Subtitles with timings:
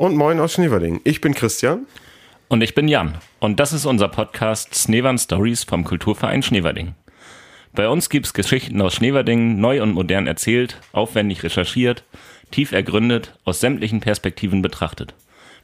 [0.00, 1.02] Und moin aus Schneverding.
[1.04, 1.84] Ich bin Christian.
[2.48, 3.18] Und ich bin Jan.
[3.38, 6.94] Und das ist unser Podcast Snevern Stories vom Kulturverein Schneverding.
[7.74, 12.02] Bei uns gibt's Geschichten aus Schneverding, neu und modern erzählt, aufwendig recherchiert,
[12.50, 15.12] tief ergründet, aus sämtlichen Perspektiven betrachtet.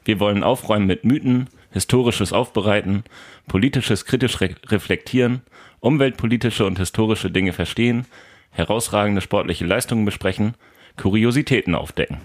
[0.05, 3.05] Wir wollen aufräumen mit Mythen, historisches aufbereiten,
[3.49, 5.41] politisches kritisch re reflektieren,
[5.81, 8.05] umweltpolitische und historische Dinge verstehen,
[8.51, 10.57] herausragende sportliche Leistungen besprechen,
[10.99, 12.19] Kuriositäten aufdecken.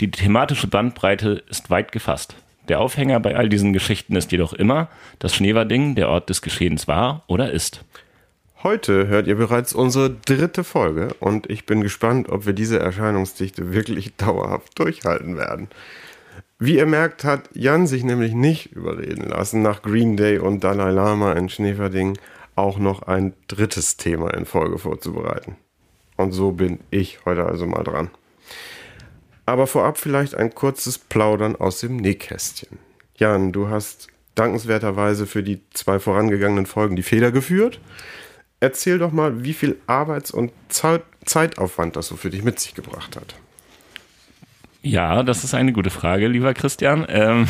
[0.00, 2.36] Die thematische Bandbreite ist weit gefasst.
[2.68, 4.88] Der Aufhänger bei all diesen Geschichten ist jedoch immer,
[5.18, 7.82] dass Schneverding der Ort des Geschehens war oder ist.
[8.62, 13.72] Heute hört ihr bereits unsere dritte Folge und ich bin gespannt, ob wir diese Erscheinungsdichte
[13.72, 15.68] wirklich dauerhaft durchhalten werden.
[16.58, 20.90] Wie ihr merkt, hat Jan sich nämlich nicht überreden lassen, nach Green Day und Dalai
[20.90, 22.18] Lama in Schneverding
[22.54, 25.56] auch noch ein drittes Thema in Folge vorzubereiten.
[26.16, 28.10] Und so bin ich heute also mal dran.
[29.46, 32.78] Aber vorab vielleicht ein kurzes Plaudern aus dem Nähkästchen.
[33.16, 37.80] Jan, du hast dankenswerterweise für die zwei vorangegangenen Folgen die Feder geführt.
[38.60, 43.16] Erzähl doch mal, wie viel Arbeits- und Zeitaufwand das so für dich mit sich gebracht
[43.16, 43.36] hat.
[44.82, 47.06] Ja, das ist eine gute Frage, lieber Christian.
[47.08, 47.48] Ähm,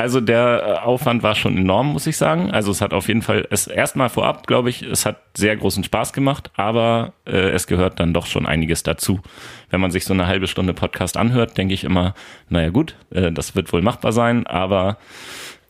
[0.00, 2.50] also der äh, Aufwand war schon enorm, muss ich sagen.
[2.50, 5.84] Also es hat auf jeden Fall, es erstmal vorab, glaube ich, es hat sehr großen
[5.84, 9.20] Spaß gemacht, aber äh, es gehört dann doch schon einiges dazu.
[9.68, 12.14] Wenn man sich so eine halbe Stunde Podcast anhört, denke ich immer,
[12.48, 14.96] naja gut, äh, das wird wohl machbar sein, aber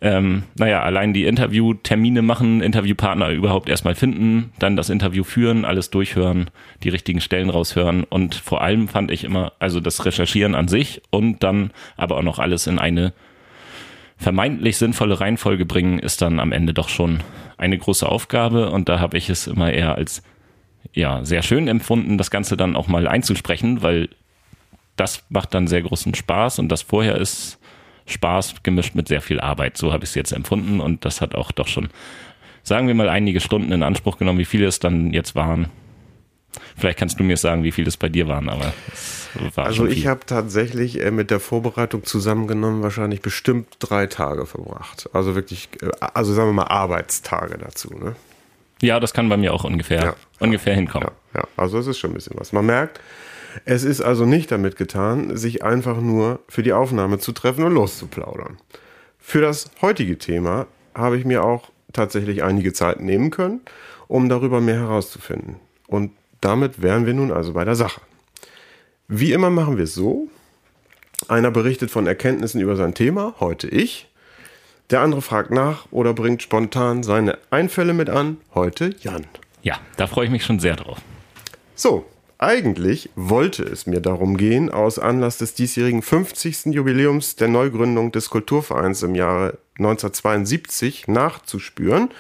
[0.00, 5.90] ähm, naja, allein die Interviewtermine machen, Interviewpartner überhaupt erstmal finden, dann das Interview führen, alles
[5.90, 6.50] durchhören,
[6.82, 11.02] die richtigen Stellen raushören und vor allem fand ich immer, also das Recherchieren an sich
[11.10, 13.12] und dann aber auch noch alles in eine
[14.20, 17.20] vermeintlich sinnvolle Reihenfolge bringen, ist dann am Ende doch schon
[17.56, 20.22] eine große Aufgabe und da habe ich es immer eher als
[20.92, 24.10] ja sehr schön empfunden, das Ganze dann auch mal einzusprechen, weil
[24.96, 27.58] das macht dann sehr großen Spaß und das vorher ist
[28.06, 29.78] Spaß gemischt mit sehr viel Arbeit.
[29.78, 31.88] So habe ich es jetzt empfunden und das hat auch doch schon,
[32.62, 34.38] sagen wir mal, einige Stunden in Anspruch genommen.
[34.38, 35.68] Wie viele es dann jetzt waren,
[36.76, 38.72] Vielleicht kannst du mir sagen, wie viele es bei dir waren, aber
[39.54, 45.08] war Also ich habe tatsächlich äh, mit der Vorbereitung zusammengenommen wahrscheinlich bestimmt drei Tage verbracht.
[45.12, 47.94] Also wirklich, äh, also sagen wir mal Arbeitstage dazu.
[47.94, 48.16] Ne?
[48.82, 51.10] Ja, das kann bei mir auch ungefähr, ja, ungefähr hinkommen.
[51.34, 52.52] Ja, ja, also es ist schon ein bisschen was.
[52.52, 53.00] Man merkt,
[53.64, 57.74] es ist also nicht damit getan, sich einfach nur für die Aufnahme zu treffen und
[57.74, 58.58] loszuplaudern.
[59.18, 63.60] Für das heutige Thema habe ich mir auch tatsächlich einige Zeit nehmen können,
[64.08, 65.56] um darüber mehr herauszufinden.
[65.86, 68.00] Und damit wären wir nun also bei der Sache.
[69.08, 70.28] Wie immer machen wir es so.
[71.28, 74.08] Einer berichtet von Erkenntnissen über sein Thema, heute ich.
[74.90, 79.26] Der andere fragt nach oder bringt spontan seine Einfälle mit an, heute Jan.
[79.62, 80.98] Ja, da freue ich mich schon sehr drauf.
[81.74, 82.06] So,
[82.38, 86.66] eigentlich wollte es mir darum gehen, aus Anlass des diesjährigen 50.
[86.66, 92.10] Jubiläums der Neugründung des Kulturvereins im Jahre 1972 nachzuspüren,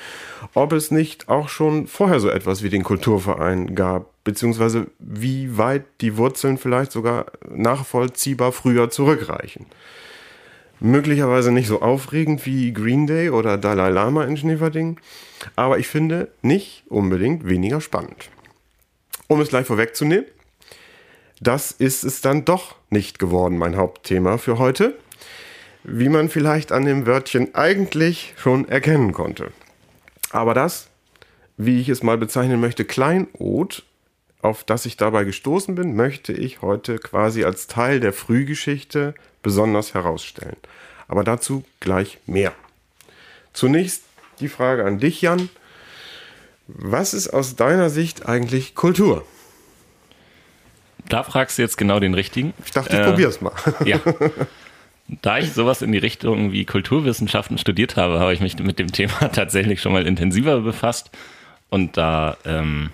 [0.54, 5.84] ob es nicht auch schon vorher so etwas wie den Kulturverein gab, beziehungsweise wie weit
[6.00, 9.66] die Wurzeln vielleicht sogar nachvollziehbar früher zurückreichen.
[10.80, 14.98] Möglicherweise nicht so aufregend wie Green Day oder Dalai Lama in Schneverding,
[15.54, 18.30] aber ich finde nicht unbedingt weniger spannend.
[19.28, 20.24] Um es gleich vorwegzunehmen,
[21.40, 24.98] das ist es dann doch nicht geworden, mein Hauptthema für heute,
[25.84, 29.52] wie man vielleicht an dem Wörtchen eigentlich schon erkennen konnte.
[30.30, 30.88] Aber das,
[31.56, 33.84] wie ich es mal bezeichnen möchte, Kleinod,
[34.42, 39.94] auf das ich dabei gestoßen bin, möchte ich heute quasi als Teil der Frühgeschichte besonders
[39.94, 40.56] herausstellen.
[41.08, 42.52] Aber dazu gleich mehr.
[43.52, 44.04] Zunächst
[44.38, 45.48] die Frage an dich, Jan.
[46.68, 49.24] Was ist aus deiner Sicht eigentlich Kultur?
[51.08, 52.54] Da fragst du jetzt genau den richtigen.
[52.64, 53.52] Ich dachte, ich äh, probier's mal.
[53.84, 54.00] Ja.
[55.22, 58.92] Da ich sowas in die Richtung wie Kulturwissenschaften studiert habe, habe ich mich mit dem
[58.92, 61.10] Thema tatsächlich schon mal intensiver befasst.
[61.68, 62.90] Und da ähm,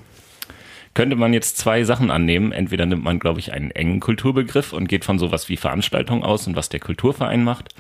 [0.95, 2.53] könnte man jetzt zwei Sachen annehmen.
[2.53, 6.47] Entweder nimmt man, glaube ich, einen engen Kulturbegriff und geht von sowas wie Veranstaltung aus
[6.47, 7.75] und was der Kulturverein macht.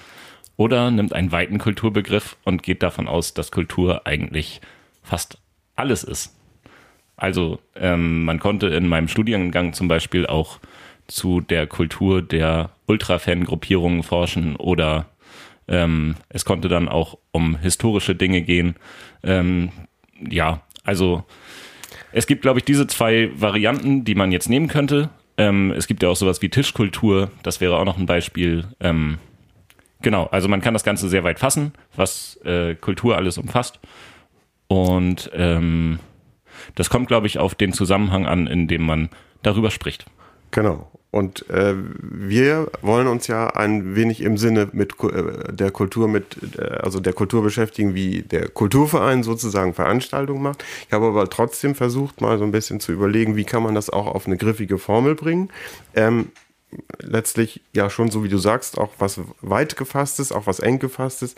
[0.58, 4.60] Oder nimmt einen weiten Kulturbegriff und geht davon aus, dass Kultur eigentlich
[5.02, 5.38] fast
[5.76, 6.34] alles ist.
[7.16, 10.58] Also ähm, man konnte in meinem Studiengang zum Beispiel auch
[11.06, 15.06] zu der Kultur der Ultra-Fan-Gruppierungen forschen oder
[15.68, 18.76] ähm, es konnte dann auch um historische Dinge gehen.
[19.22, 19.70] Ähm,
[20.28, 21.24] ja, also
[22.12, 25.10] es gibt, glaube ich, diese zwei Varianten, die man jetzt nehmen könnte.
[25.36, 28.64] Ähm, es gibt ja auch sowas wie Tischkultur, das wäre auch noch ein Beispiel.
[28.80, 29.18] Ähm,
[30.00, 33.80] genau, also man kann das Ganze sehr weit fassen, was äh, Kultur alles umfasst.
[34.68, 35.98] Und ähm,
[36.74, 39.10] das kommt, glaube ich, auf den Zusammenhang an, in dem man
[39.42, 40.06] darüber spricht.
[40.50, 40.90] Genau.
[41.16, 46.36] Und äh, wir wollen uns ja ein wenig im Sinne mit äh, der Kultur mit,
[46.58, 50.62] äh, also der Kultur beschäftigen, wie der Kulturverein sozusagen Veranstaltungen macht.
[50.86, 53.88] Ich habe aber trotzdem versucht, mal so ein bisschen zu überlegen, wie kann man das
[53.88, 55.48] auch auf eine griffige Formel bringen.
[55.94, 56.32] Ähm,
[57.00, 61.34] letztlich ja schon, so wie du sagst, auch was weit gefasstes, auch was eng gefasstes.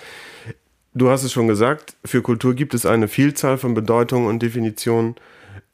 [0.93, 5.15] Du hast es schon gesagt, für Kultur gibt es eine Vielzahl von Bedeutungen und Definitionen.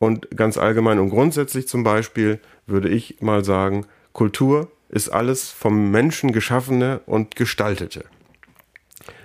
[0.05, 5.91] Und ganz allgemein und grundsätzlich zum Beispiel würde ich mal sagen, Kultur ist alles vom
[5.91, 8.05] Menschen geschaffene und gestaltete.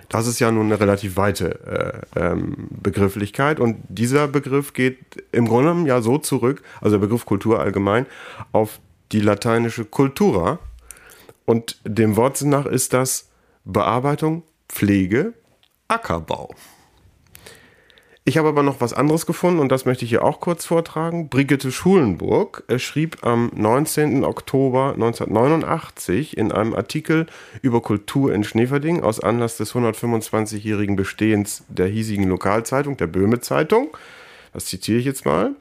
[0.08, 4.96] Das ist ja nun eine relativ weite äh, ähm, Begrifflichkeit und dieser Begriff geht
[5.32, 8.06] im Grunde genommen ja so zurück, also der Begriff Kultur allgemein,
[8.52, 8.80] auf
[9.12, 10.60] die lateinische Cultura
[11.44, 13.28] und dem Wortsinn nach ist das
[13.66, 15.34] Bearbeitung, Pflege,
[15.88, 16.54] Ackerbau.
[18.24, 21.30] Ich habe aber noch was anderes gefunden und das möchte ich hier auch kurz vortragen.
[21.30, 24.24] Brigitte Schulenburg schrieb am 19.
[24.24, 27.26] Oktober 1989 in einem Artikel
[27.62, 33.88] über Kultur in Schneverding aus Anlass des 125-jährigen Bestehens der hiesigen Lokalzeitung, der Böhme Zeitung,
[34.52, 35.54] das zitiere ich jetzt mal,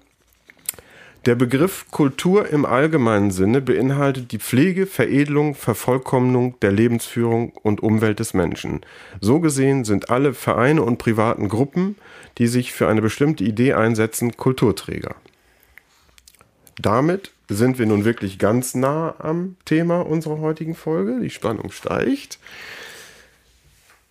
[1.26, 8.20] der Begriff Kultur im allgemeinen Sinne beinhaltet die Pflege, Veredelung, Vervollkommnung der Lebensführung und Umwelt
[8.20, 8.82] des Menschen.
[9.20, 11.98] So gesehen sind alle Vereine und privaten Gruppen,
[12.38, 15.16] die sich für eine bestimmte Idee einsetzen, Kulturträger.
[16.82, 21.20] Damit sind wir nun wirklich ganz nah am Thema unserer heutigen Folge.
[21.22, 22.40] Die Spannung steigt.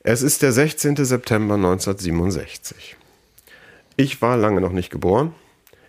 [0.02, 0.96] Es ist der 16.
[0.96, 2.96] September 1967.
[3.96, 5.34] Ich war lange noch nicht geboren.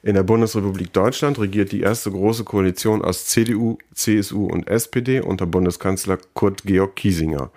[0.02, 5.46] In der Bundesrepublik Deutschland regiert die erste große Koalition aus CDU, CSU und SPD unter
[5.46, 7.52] Bundeskanzler Kurt Georg Kiesinger.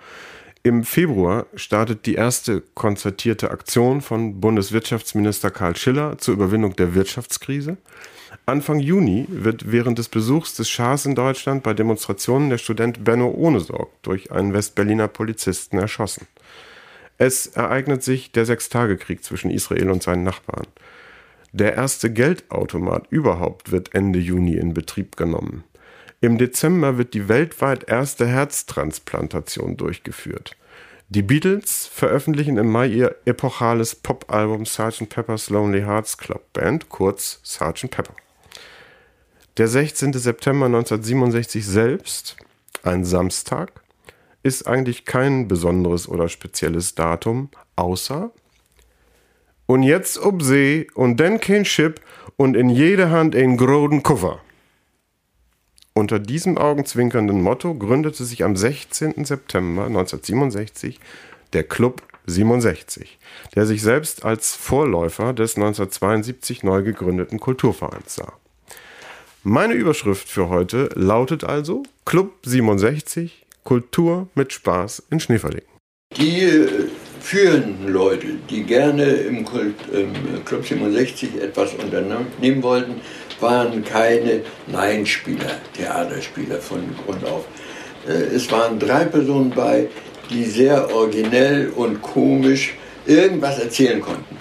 [0.61, 7.77] Im Februar startet die erste konzertierte Aktion von Bundeswirtschaftsminister Karl Schiller zur Überwindung der Wirtschaftskrise.
[8.45, 13.29] Anfang Juni wird während des Besuchs des Schahs in Deutschland bei Demonstrationen der Student Benno
[13.29, 16.27] Ohnesorg durch einen Westberliner Polizisten erschossen.
[17.17, 20.67] Es ereignet sich der Sechstagekrieg zwischen Israel und seinen Nachbarn.
[21.53, 25.63] Der erste Geldautomat überhaupt wird Ende Juni in Betrieb genommen.
[26.19, 30.57] Im Dezember wird die weltweit erste Herztransplantation durchgeführt.
[31.09, 35.09] Die Beatles veröffentlichen im Mai ihr epochales Popalbum Sgt.
[35.09, 37.91] Pepper's Lonely Hearts Club Band, kurz Sgt.
[37.91, 38.15] Pepper.
[39.57, 40.13] Der 16.
[40.13, 42.35] September 1967 selbst,
[42.81, 43.83] ein Samstag,
[44.41, 48.31] ist eigentlich kein besonderes oder spezielles Datum, außer
[49.65, 51.95] und jetzt ob See und dann kein Schiff
[52.37, 54.41] und in jeder Hand ein großen Koffer.
[55.93, 59.25] Unter diesem augenzwinkernden Motto gründete sich am 16.
[59.25, 60.99] September 1967
[61.53, 63.19] der Club 67,
[63.55, 68.33] der sich selbst als Vorläufer des 1972 neu gegründeten Kulturvereins sah.
[69.43, 75.67] Meine Überschrift für heute lautet also Club 67 Kultur mit Spaß in Schneeverlegen.
[76.17, 76.65] Die
[77.23, 82.95] führenden Leute, die gerne im, Kult, im Club 67 etwas unternehmen wollten,
[83.39, 87.45] waren keine Laienspieler, Theaterspieler von Grund auf.
[88.05, 89.87] Äh, es waren drei Personen bei,
[90.29, 94.37] die sehr originell und komisch irgendwas erzählen konnten.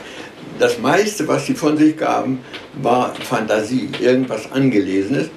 [0.58, 2.40] Das meiste, was sie von sich gaben,
[2.82, 5.30] war Fantasie, irgendwas Angelesenes,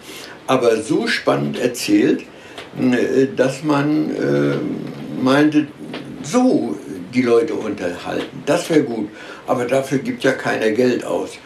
[0.47, 2.23] aber so spannend erzählt,
[2.81, 5.67] äh, dass man äh, meinte,
[6.23, 6.74] so
[7.15, 8.43] die Leute unterhalten.
[8.45, 9.09] Das wäre gut,
[9.47, 11.37] aber dafür gibt ja keiner Geld aus.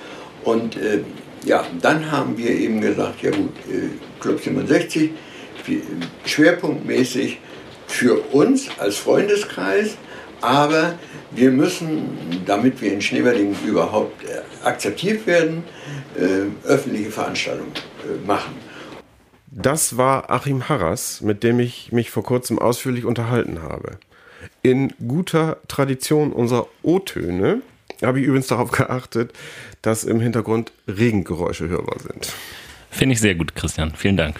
[0.44, 1.02] Und äh,
[1.46, 5.12] ja, dann haben wir eben gesagt, ja gut, äh, Club 67,
[6.26, 7.40] schwerpunktmäßig
[7.88, 9.96] für uns als Freundeskreis,
[10.42, 10.98] aber
[11.32, 15.64] wir müssen, damit wir in Schneeberdingen überhaupt äh, akzeptiert werden,
[16.18, 17.74] äh, öffentliche Veranstaltungen
[18.04, 18.56] äh, machen.
[19.52, 23.98] Das war Achim Harras, mit dem ich mich vor kurzem ausführlich unterhalten habe.
[24.62, 27.62] In guter Tradition unserer O-Töne
[28.02, 29.34] habe ich übrigens darauf geachtet,
[29.82, 32.34] dass im Hintergrund Regengeräusche hörbar sind.
[32.90, 33.94] Finde ich sehr gut, Christian.
[33.96, 34.40] Vielen Dank.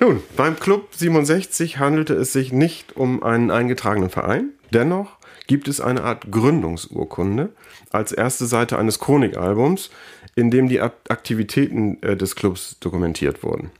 [0.00, 4.50] Nun, beim Club 67 handelte es sich nicht um einen eingetragenen Verein.
[4.72, 7.50] Dennoch gibt es eine Art Gründungsurkunde
[7.90, 9.90] als erste Seite eines Chronikalbums,
[10.34, 13.70] in dem die Aktivitäten äh, des Clubs dokumentiert wurden.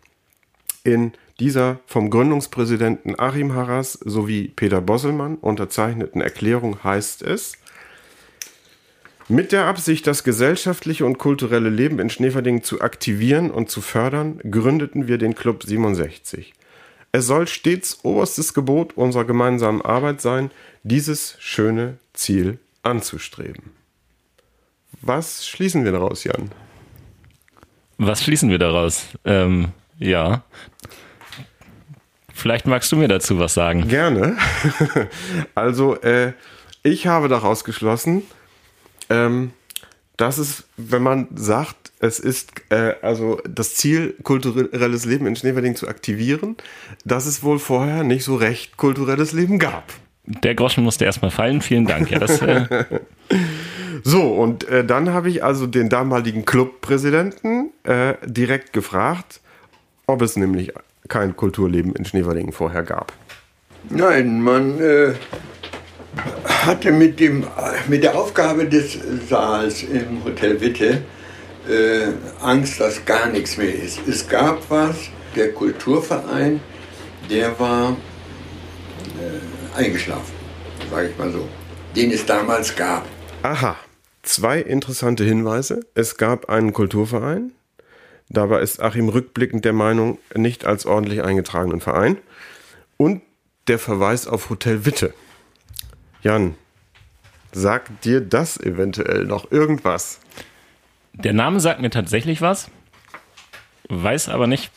[0.84, 7.54] In dieser vom Gründungspräsidenten Achim Harras sowie Peter Bosselmann unterzeichneten Erklärung heißt es,
[9.28, 14.40] mit der Absicht, das gesellschaftliche und kulturelle Leben in Schneverdingen zu aktivieren und zu fördern,
[14.50, 16.52] gründeten wir den Club 67.
[17.12, 20.50] Es soll stets oberstes Gebot unserer gemeinsamen Arbeit sein,
[20.82, 23.70] dieses schöne Ziel anzustreben.
[25.00, 26.50] Was schließen wir daraus, Jan?
[27.98, 29.06] Was schließen wir daraus?
[29.24, 30.44] Ähm, ja,
[32.42, 33.86] Vielleicht magst du mir dazu was sagen.
[33.86, 34.36] Gerne.
[35.54, 36.32] Also, äh,
[36.82, 38.24] ich habe daraus geschlossen,
[39.08, 39.52] ähm,
[40.16, 45.76] dass es, wenn man sagt, es ist äh, also das Ziel, kulturelles Leben in Schneewerding
[45.76, 46.56] zu aktivieren,
[47.04, 49.92] dass es wohl vorher nicht so recht kulturelles Leben gab.
[50.24, 51.60] Der Groschen musste erstmal fallen.
[51.60, 52.10] Vielen Dank.
[52.10, 52.84] Ja, das, äh
[54.02, 59.40] so, und äh, dann habe ich also den damaligen Clubpräsidenten äh, direkt gefragt,
[60.06, 60.72] ob es nämlich
[61.12, 63.12] kein Kulturleben in Schneewerdingen vorher gab.
[63.90, 65.12] Nein, man äh,
[66.46, 67.44] hatte mit, dem,
[67.86, 71.02] mit der Aufgabe des Saals im Hotel Witte
[71.68, 74.00] äh, Angst, dass gar nichts mehr ist.
[74.08, 74.96] Es gab was,
[75.36, 76.60] der Kulturverein,
[77.28, 77.94] der war
[79.20, 80.32] äh, eingeschlafen,
[80.90, 81.46] sage ich mal so,
[81.94, 83.04] den es damals gab.
[83.42, 83.76] Aha,
[84.22, 85.80] zwei interessante Hinweise.
[85.94, 87.52] Es gab einen Kulturverein,
[88.32, 92.18] dabei ist Achim rückblickend der Meinung, nicht als ordentlich eingetragenen Verein.
[92.96, 93.22] Und
[93.68, 95.14] der Verweis auf Hotel Witte.
[96.22, 96.54] Jan,
[97.52, 100.20] sagt dir das eventuell noch irgendwas?
[101.14, 102.70] Der Name sagt mir tatsächlich was,
[103.88, 104.70] weiß aber nicht,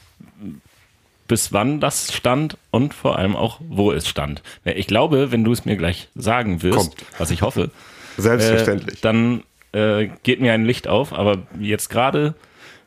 [1.27, 4.43] bis wann das stand und vor allem auch, wo es stand.
[4.63, 7.05] Ich glaube, wenn du es mir gleich sagen wirst, Kommt.
[7.17, 7.71] was ich hoffe,
[8.17, 8.97] Selbstverständlich.
[8.97, 12.35] Äh, dann äh, geht mir ein Licht auf, aber jetzt gerade,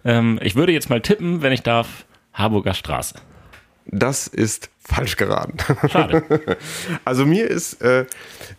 [0.05, 3.15] ähm, ich würde jetzt mal tippen, wenn ich darf, Harburger Straße.
[3.91, 5.57] Das ist falsch geraten.
[5.89, 6.23] Schade.
[7.05, 8.07] Also mir ist äh,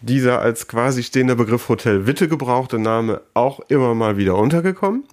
[0.01, 5.03] dieser als quasi stehender Begriff Hotel Witte gebrauchte Name auch immer mal wieder untergekommen,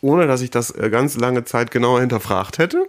[0.00, 2.86] ohne dass ich das äh, ganz lange Zeit genauer hinterfragt hätte.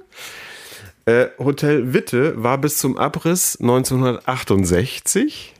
[1.05, 5.53] Äh, Hotel Witte war bis zum Abriss 1968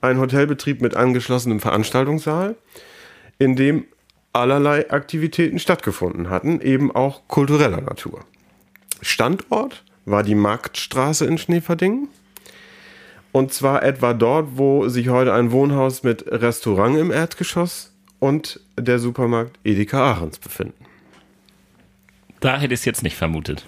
[0.00, 2.56] ein Hotelbetrieb mit angeschlossenem Veranstaltungssaal,
[3.38, 3.84] in dem
[4.32, 8.24] allerlei Aktivitäten stattgefunden hatten, eben auch kultureller Natur.
[9.02, 12.08] Standort war die Marktstraße in Schneeverdingen.
[13.32, 18.98] Und zwar etwa dort, wo sich heute ein Wohnhaus mit Restaurant im Erdgeschoss und der
[18.98, 20.84] Supermarkt Edeka Ahrens befinden.
[22.40, 23.66] Da hätte ich es jetzt nicht vermutet.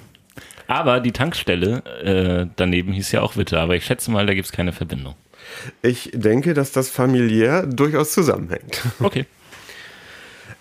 [0.67, 4.47] Aber die Tankstelle äh, daneben hieß ja auch Witte, aber ich schätze mal, da gibt
[4.47, 5.15] es keine Verbindung.
[5.83, 8.83] Ich denke, dass das familiär durchaus zusammenhängt.
[9.01, 9.27] Okay.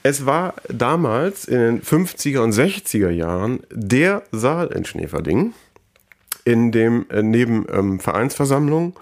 [0.04, 5.54] Es war damals in den 50er und 60er Jahren der Saal in Schneeverding,
[6.44, 8.94] in dem äh, neben ähm, Vereinsversammlungen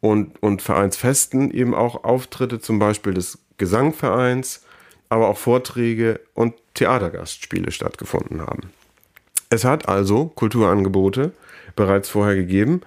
[0.00, 4.64] und, und Vereinsfesten eben auch Auftritte zum Beispiel des Gesangvereins,
[5.08, 8.72] aber auch Vorträge und Theatergastspiele stattgefunden haben.
[9.48, 11.32] Es hat also Kulturangebote
[11.76, 12.80] bereits vorher gegeben,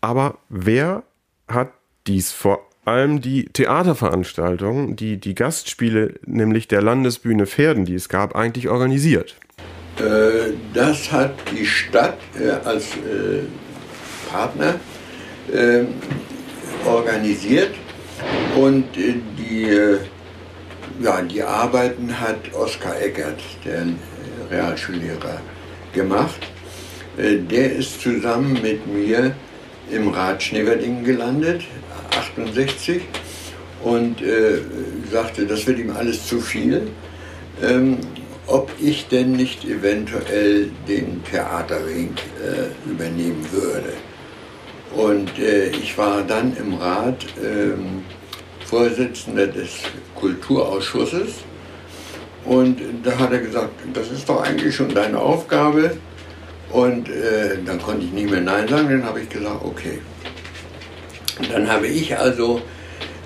[0.00, 1.04] aber wer
[1.46, 1.70] hat
[2.06, 8.34] dies vor allem die Theaterveranstaltungen, die die Gastspiele, nämlich der Landesbühne Pferden, die es gab,
[8.34, 9.36] eigentlich organisiert?
[9.98, 13.42] Äh, das hat die Stadt äh, als äh,
[14.30, 14.76] Partner
[16.86, 17.74] organisiert
[18.54, 19.66] und die,
[21.02, 23.86] ja, die Arbeiten hat Oskar Eckert, der
[24.48, 25.40] Realschullehrer,
[25.92, 26.46] gemacht.
[27.18, 29.34] Der ist zusammen mit mir
[29.90, 31.62] im Rat Schneverdingen gelandet,
[32.16, 33.02] 68,
[33.82, 34.58] und äh,
[35.10, 36.88] sagte, das wird ihm alles zu viel.
[37.62, 37.98] Ähm,
[38.46, 42.14] ob ich denn nicht eventuell den Theaterring
[42.44, 43.92] äh, übernehmen würde.
[44.94, 48.02] Und äh, ich war dann im Rat ähm,
[48.66, 49.70] Vorsitzender des
[50.16, 51.44] Kulturausschusses.
[52.44, 55.96] Und da hat er gesagt, das ist doch eigentlich schon deine Aufgabe.
[56.72, 60.00] Und äh, dann konnte ich nicht mehr Nein sagen, dann habe ich gesagt, okay.
[61.48, 62.60] Dann habe ich also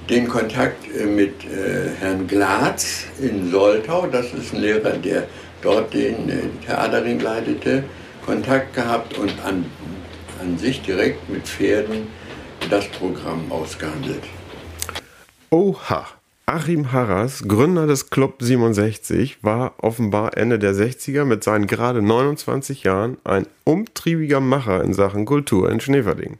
[0.08, 5.26] den Kontakt äh, mit äh, Herrn Glatz in Soltau, das ist ein Lehrer, der
[5.62, 7.84] dort den äh, Theaterring leitete,
[8.24, 9.64] Kontakt gehabt und an,
[10.40, 12.06] an sich direkt mit Pferden
[12.70, 14.22] das Programm ausgehandelt.
[15.50, 16.06] Oha!
[16.46, 22.82] Achim Harras, Gründer des Club 67, war offenbar Ende der 60er mit seinen gerade 29
[22.82, 26.36] Jahren ein umtriebiger Macher in Sachen Kultur in Schneverding.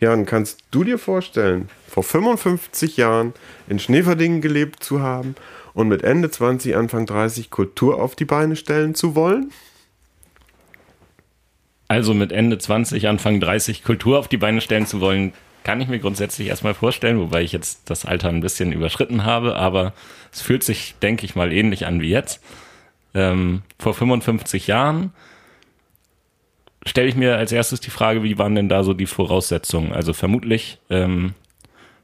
[0.00, 3.34] Jan, kannst du dir vorstellen, vor 55 Jahren
[3.68, 5.34] in Schneverdingen gelebt zu haben
[5.74, 9.50] und mit Ende 20, Anfang 30 Kultur auf die Beine stellen zu wollen?
[11.88, 15.32] Also mit Ende 20, Anfang 30 Kultur auf die Beine stellen zu wollen,
[15.64, 19.56] kann ich mir grundsätzlich erstmal vorstellen, wobei ich jetzt das Alter ein bisschen überschritten habe,
[19.56, 19.94] aber
[20.32, 22.40] es fühlt sich, denke ich mal, ähnlich an wie jetzt.
[23.14, 25.12] Ähm, vor 55 Jahren
[26.88, 29.92] stelle ich mir als erstes die Frage, wie waren denn da so die Voraussetzungen?
[29.92, 31.34] Also vermutlich ähm,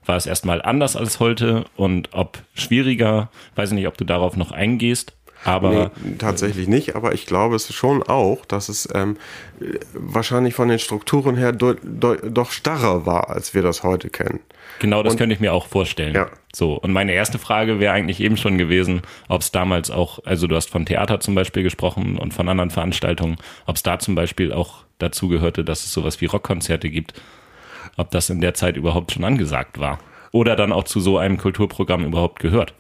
[0.05, 4.37] war es erstmal anders als heute und ob schwieriger, weiß ich nicht, ob du darauf
[4.37, 5.15] noch eingehst.
[5.45, 9.19] Aber nee, tatsächlich nicht, aber ich glaube es schon auch, dass es ähm,
[9.93, 14.41] wahrscheinlich von den Strukturen her do, do, doch starrer war, als wir das heute kennen.
[14.79, 16.15] Genau, das und, könnte ich mir auch vorstellen.
[16.15, 16.29] Ja.
[16.55, 20.47] So, und meine erste Frage wäre eigentlich eben schon gewesen, ob es damals auch, also
[20.47, 23.37] du hast von Theater zum Beispiel gesprochen und von anderen Veranstaltungen,
[23.67, 27.13] ob es da zum Beispiel auch dazu gehörte, dass es sowas wie Rockkonzerte gibt,
[27.99, 29.99] ob das in der Zeit überhaupt schon angesagt war.
[30.33, 32.73] Oder dann auch zu so einem Kulturprogramm überhaupt gehört.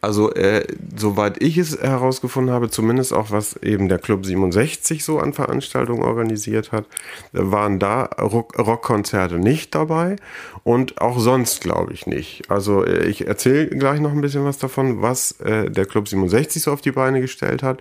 [0.00, 5.18] Also, äh, soweit ich es herausgefunden habe, zumindest auch was eben der Club 67 so
[5.18, 6.86] an Veranstaltungen organisiert hat,
[7.32, 10.16] waren da Rock Rockkonzerte nicht dabei
[10.62, 12.50] und auch sonst glaube ich nicht.
[12.50, 16.62] Also, äh, ich erzähle gleich noch ein bisschen was davon, was äh, der Club 67
[16.62, 17.80] so auf die Beine gestellt hat.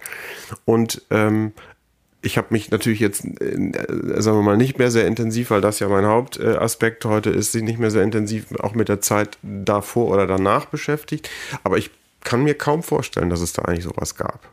[0.65, 1.53] Und ähm,
[2.23, 3.71] ich habe mich natürlich jetzt, äh,
[4.21, 7.63] sagen wir mal, nicht mehr sehr intensiv, weil das ja mein Hauptaspekt heute ist, sich
[7.63, 11.29] nicht mehr sehr intensiv auch mit der Zeit davor oder danach beschäftigt.
[11.63, 11.91] Aber ich
[12.23, 14.49] kann mir kaum vorstellen, dass es da eigentlich sowas gab.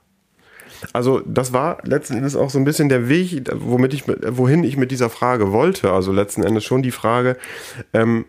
[0.92, 4.76] Also das war letzten Endes auch so ein bisschen der Weg, womit ich, wohin ich
[4.76, 5.92] mit dieser Frage wollte.
[5.92, 7.36] Also letzten Endes schon die Frage,
[7.92, 8.24] ähm,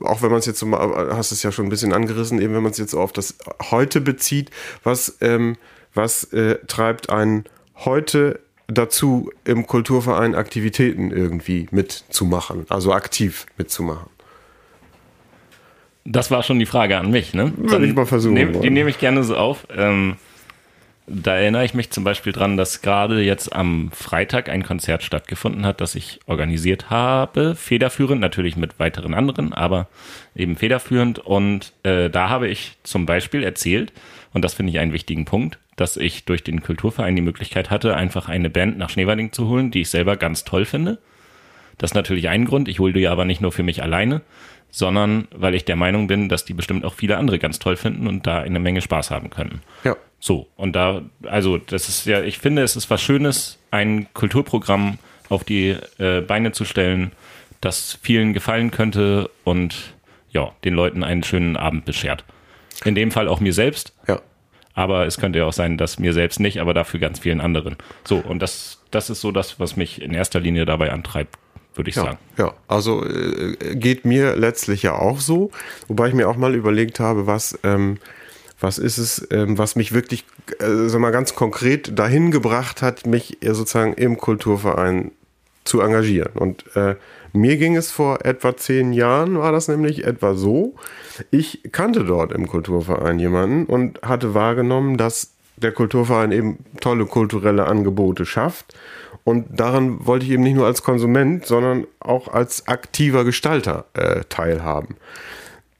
[0.00, 2.54] auch wenn man es jetzt so mal, hast es ja schon ein bisschen angerissen, eben
[2.54, 3.36] wenn man es jetzt auf das
[3.70, 4.50] Heute bezieht,
[4.84, 5.56] was, ähm,
[5.94, 7.44] was äh, treibt einen
[7.76, 8.40] heute
[8.72, 14.10] dazu, im Kulturverein Aktivitäten irgendwie mitzumachen, also aktiv mitzumachen?
[16.04, 17.52] Das war schon die Frage an mich, ne?
[17.56, 18.34] Würde ich mal versuchen.
[18.34, 19.66] Nehm, die nehme ich gerne so auf.
[19.76, 20.16] Ähm,
[21.06, 25.66] da erinnere ich mich zum Beispiel dran, dass gerade jetzt am Freitag ein Konzert stattgefunden
[25.66, 29.88] hat, das ich organisiert habe, federführend, natürlich mit weiteren anderen, aber
[30.34, 31.18] eben federführend.
[31.18, 33.92] Und äh, da habe ich zum Beispiel erzählt,
[34.32, 37.96] und das finde ich einen wichtigen Punkt, dass ich durch den Kulturverein die Möglichkeit hatte,
[37.96, 40.98] einfach eine Band nach Schneewalding zu holen, die ich selber ganz toll finde.
[41.76, 42.68] Das ist natürlich ein Grund.
[42.68, 44.20] Ich hole die aber nicht nur für mich alleine,
[44.70, 48.06] sondern weil ich der Meinung bin, dass die bestimmt auch viele andere ganz toll finden
[48.06, 49.60] und da eine Menge Spaß haben können.
[49.82, 49.96] Ja.
[50.20, 54.98] So, und da, also das ist ja, ich finde, es ist was Schönes, ein Kulturprogramm
[55.30, 57.10] auf die äh, Beine zu stellen,
[57.60, 59.94] das vielen gefallen könnte und
[60.30, 62.24] ja, den Leuten einen schönen Abend beschert.
[62.84, 63.91] In dem Fall auch mir selbst.
[64.74, 67.76] Aber es könnte ja auch sein, dass mir selbst nicht, aber dafür ganz vielen anderen.
[68.04, 71.36] So, und das, das ist so das, was mich in erster Linie dabei antreibt,
[71.74, 72.18] würde ich ja, sagen.
[72.38, 75.50] Ja, also äh, geht mir letztlich ja auch so,
[75.88, 77.98] wobei ich mir auch mal überlegt habe, was, ähm,
[78.60, 80.24] was ist es, ähm, was mich wirklich,
[80.60, 85.12] äh, sag mal, ganz konkret dahin gebracht hat, mich sozusagen im Kulturverein
[85.64, 86.32] zu engagieren.
[86.34, 86.96] Und äh,
[87.32, 90.74] mir ging es vor etwa zehn Jahren, war das nämlich etwa so.
[91.30, 97.66] Ich kannte dort im Kulturverein jemanden und hatte wahrgenommen, dass der Kulturverein eben tolle kulturelle
[97.66, 98.74] Angebote schafft.
[99.24, 104.22] Und daran wollte ich eben nicht nur als Konsument, sondern auch als aktiver Gestalter äh,
[104.28, 104.96] teilhaben.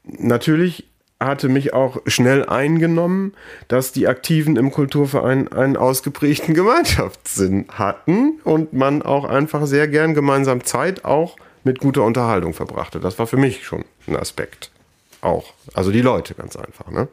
[0.03, 0.85] Natürlich
[1.25, 3.33] hatte mich auch schnell eingenommen,
[3.67, 10.13] dass die Aktiven im Kulturverein einen ausgeprägten Gemeinschaftssinn hatten und man auch einfach sehr gern
[10.13, 12.99] gemeinsam Zeit auch mit guter Unterhaltung verbrachte.
[12.99, 14.71] Das war für mich schon ein Aspekt.
[15.21, 15.53] Auch.
[15.73, 16.89] Also die Leute ganz einfach.
[16.89, 17.07] Ne?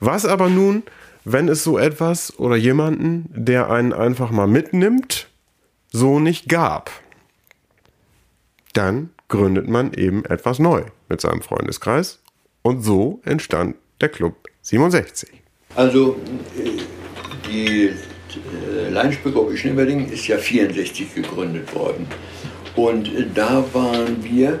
[0.00, 0.82] Was aber nun,
[1.24, 5.28] wenn es so etwas oder jemanden, der einen einfach mal mitnimmt,
[5.90, 6.90] so nicht gab?
[8.72, 12.21] Dann gründet man eben etwas neu mit seinem Freundeskreis
[12.62, 15.30] und so entstand der Club 67.
[15.74, 16.16] Also
[17.48, 22.06] die äh, Leinspülgruppe Schneeberding ist ja 64 gegründet worden.
[22.76, 24.60] Und da waren wir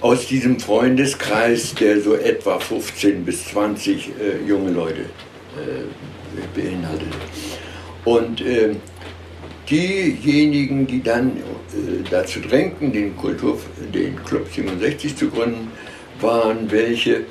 [0.00, 7.08] aus diesem Freundeskreis, der so etwa 15 bis 20 äh, junge Leute äh, beinhaltet.
[8.04, 8.76] Und äh,
[9.68, 13.58] diejenigen, die dann äh, dazu drängten, den, Kultur,
[13.92, 15.70] den Club 67 zu gründen,
[16.20, 17.22] waren welche,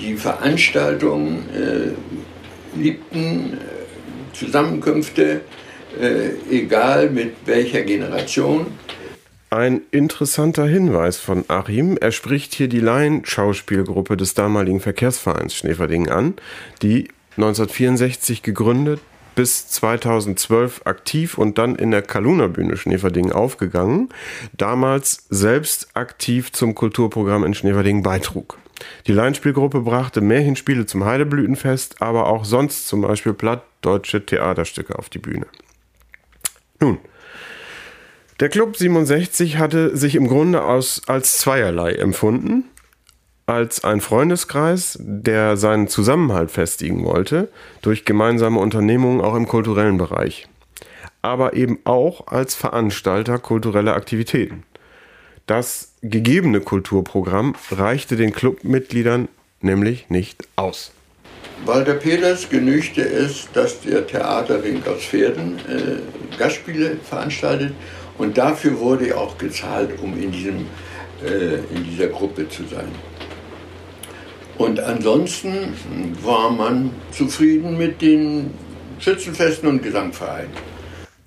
[0.00, 5.40] die Veranstaltungen äh, liebten, äh, Zusammenkünfte,
[6.48, 8.66] egal mit welcher Generation
[9.50, 11.96] ein interessanter Hinweis von Achim.
[12.00, 16.34] Er spricht hier die Laienschauspielgruppe des damaligen Verkehrsvereins Schneeverding an,
[16.82, 19.00] die 1964 gegründet,
[19.40, 24.10] bis 2012 aktiv und dann in der Kaluna Bühne Schneeverding aufgegangen,
[24.52, 28.58] damals selbst aktiv zum Kulturprogramm in Schneeverding beitrug.
[29.06, 35.20] Die Laienspielgruppe brachte Märchenspiele zum Heideblütenfest, aber auch sonst zum Beispiel plattdeutsche Theaterstücke auf die
[35.20, 35.46] Bühne.
[36.78, 36.98] Nun,
[38.40, 42.64] der Club 67 hatte sich im Grunde aus, als zweierlei empfunden.
[43.50, 47.48] Als ein Freundeskreis, der seinen Zusammenhalt festigen wollte,
[47.82, 50.46] durch gemeinsame Unternehmungen auch im kulturellen Bereich.
[51.20, 54.62] Aber eben auch als Veranstalter kultureller Aktivitäten.
[55.46, 59.26] Das gegebene Kulturprogramm reichte den Clubmitgliedern
[59.62, 60.92] nämlich nicht aus.
[61.66, 67.72] Walter Peters genügte es, dass der Theaterring aus Pferden äh, Gastspiele veranstaltet
[68.16, 70.66] und dafür wurde er auch gezahlt, um in, diesem,
[71.24, 73.09] äh, in dieser Gruppe zu sein.
[74.60, 75.72] Und ansonsten
[76.22, 78.50] war man zufrieden mit den
[78.98, 80.50] Schützenfesten und Gesangvereinen.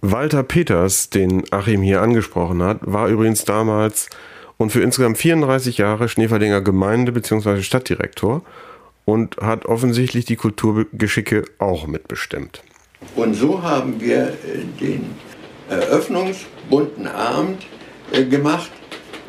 [0.01, 4.07] Walter Peters, den Achim hier angesprochen hat, war übrigens damals
[4.57, 7.63] und für insgesamt 34 Jahre Schneeferdinger Gemeinde- bzw.
[7.63, 8.43] Stadtdirektor
[9.05, 12.61] und hat offensichtlich die Kulturgeschicke auch mitbestimmt.
[13.15, 14.33] Und so haben wir äh,
[14.79, 15.05] den
[15.71, 17.65] eröffnungsbunten Abend
[18.11, 18.69] äh, gemacht,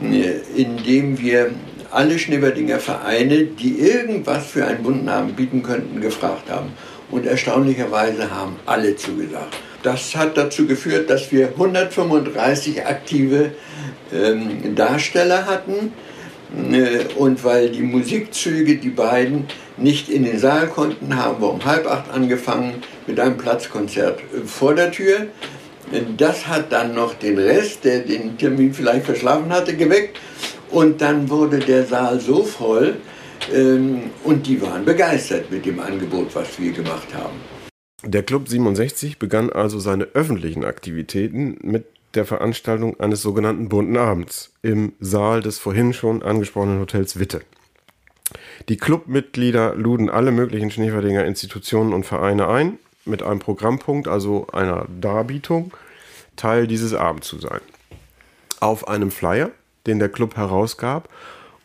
[0.03, 1.53] äh, indem wir
[1.95, 6.73] alle Schneeberdinger Vereine, die irgendwas für einen bunten Abend bieten könnten, gefragt haben.
[7.11, 9.57] Und erstaunlicherweise haben alle zugesagt.
[9.83, 13.53] Das hat dazu geführt, dass wir 135 aktive
[14.13, 15.93] ähm, Darsteller hatten.
[16.73, 21.65] Äh, und weil die Musikzüge, die beiden, nicht in den Saal konnten, haben wir um
[21.65, 25.27] halb acht angefangen mit einem Platzkonzert äh, vor der Tür.
[26.17, 30.19] Das hat dann noch den Rest, der den Termin vielleicht verschlafen hatte, geweckt.
[30.75, 32.97] Und dann wurde der Saal so voll
[33.55, 37.37] ähm, und die waren begeistert mit dem Angebot, was wir gemacht haben.
[38.03, 44.53] Der Club 67 begann also seine öffentlichen Aktivitäten mit der Veranstaltung eines sogenannten bunten Abends
[44.63, 47.43] im Saal des vorhin schon angesprochenen Hotels Witte.
[48.69, 54.87] Die Clubmitglieder luden alle möglichen Schneeferdinger Institutionen und Vereine ein, mit einem Programmpunkt, also einer
[55.01, 55.73] Darbietung,
[56.35, 57.61] Teil dieses Abends zu sein.
[58.59, 59.53] Auf einem Flyer,
[59.87, 61.09] den der Club herausgab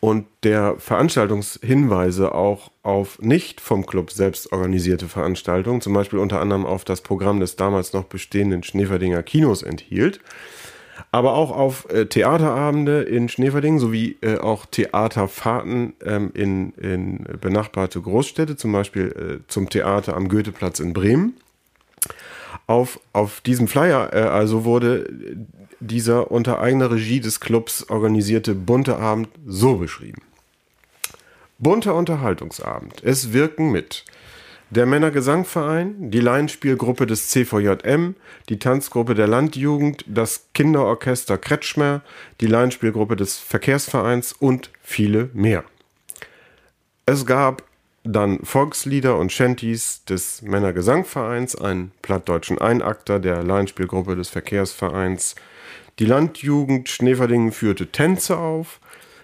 [0.00, 6.64] und der Veranstaltungshinweise auch auf nicht vom Club selbst organisierte Veranstaltungen, zum Beispiel unter anderem
[6.64, 10.20] auf das Programm des damals noch bestehenden Schneeferdinger Kinos enthielt,
[11.12, 18.00] aber auch auf äh, Theaterabende in Schneeverding sowie äh, auch Theaterfahrten ähm, in, in benachbarte
[18.00, 21.34] Großstädte, zum Beispiel äh, zum Theater am Goetheplatz in Bremen.
[22.70, 25.12] Auf, auf diesem Flyer äh, also wurde
[25.80, 30.22] dieser unter eigener Regie des Clubs organisierte bunte Abend so beschrieben.
[31.58, 33.02] Bunter Unterhaltungsabend.
[33.02, 34.04] Es wirken mit
[34.70, 38.14] der Männergesangverein, die Laienspielgruppe des CVJM,
[38.48, 42.02] die Tanzgruppe der Landjugend, das Kinderorchester Kretschmer,
[42.40, 45.64] die Laienspielgruppe des Verkehrsvereins und viele mehr.
[47.04, 47.64] Es gab
[48.04, 55.34] dann Volkslieder und Shanties des Männergesangvereins, einen plattdeutschen Einakter der Laienspielgruppe des Verkehrsvereins.
[55.98, 58.80] Die Landjugend Schneverdingen führte Tänze auf.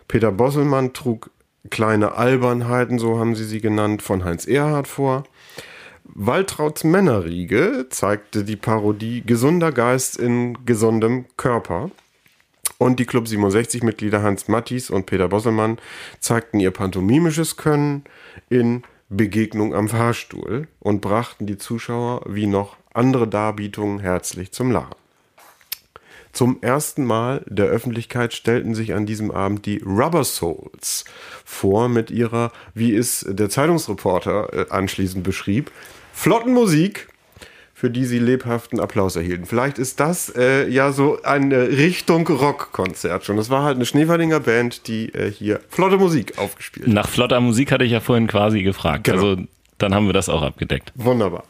[0.09, 1.31] Peter Bosselmann trug
[1.71, 5.25] kleine Albernheiten, so haben sie sie genannt, von Heinz Erhard vor.
[6.05, 11.91] Waltrauts Männerriege zeigte die Parodie Gesunder Geist in gesundem Körper.
[12.79, 15.79] Und die Club 67-Mitglieder Hans Mattis und Peter Bosselmann
[16.21, 18.05] zeigten ihr pantomimisches Können
[18.49, 24.95] in Begegnung am Fahrstuhl und brachten die Zuschauer wie noch andere Darbietungen herzlich zum Lachen.
[26.33, 31.07] Zum ersten Mal der Öffentlichkeit stellten sich an diesem Abend die Rubber Souls
[31.47, 35.71] vor mit ihrer, wie es der Zeitungsreporter äh, anschließend beschrieb,
[36.13, 37.09] flotten Musik,
[37.77, 39.45] für die sie lebhaften Applaus erhielten.
[39.45, 43.37] Vielleicht ist das äh, ja so eine Richtung Rockkonzert schon.
[43.37, 46.95] Das war halt eine Schneeferdinger Band, die äh, hier flotte Musik aufgespielt hat.
[46.95, 49.05] Nach flotter Musik hatte ich ja vorhin quasi gefragt.
[49.05, 49.17] Genau.
[49.17, 49.43] Also
[49.77, 50.91] dann haben wir das auch abgedeckt.
[50.95, 51.45] Wunderbar.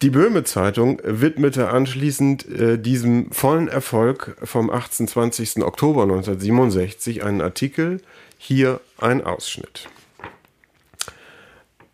[0.00, 5.08] Die Böhme Zeitung widmete anschließend äh, diesem vollen Erfolg vom 18.
[5.08, 5.62] 20.
[5.62, 8.00] Oktober 1967 einen Artikel,
[8.38, 9.90] hier ein Ausschnitt.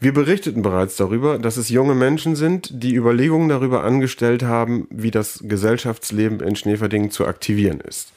[0.02, 5.10] Wir berichteten bereits darüber, dass es junge Menschen sind, die Überlegungen darüber angestellt haben, wie
[5.10, 8.14] das Gesellschaftsleben in Schneeverdingen zu aktivieren ist.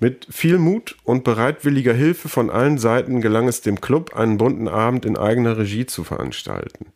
[0.00, 4.66] Mit viel Mut und bereitwilliger Hilfe von allen Seiten gelang es dem Club, einen bunten
[4.66, 6.86] Abend in eigener Regie zu veranstalten.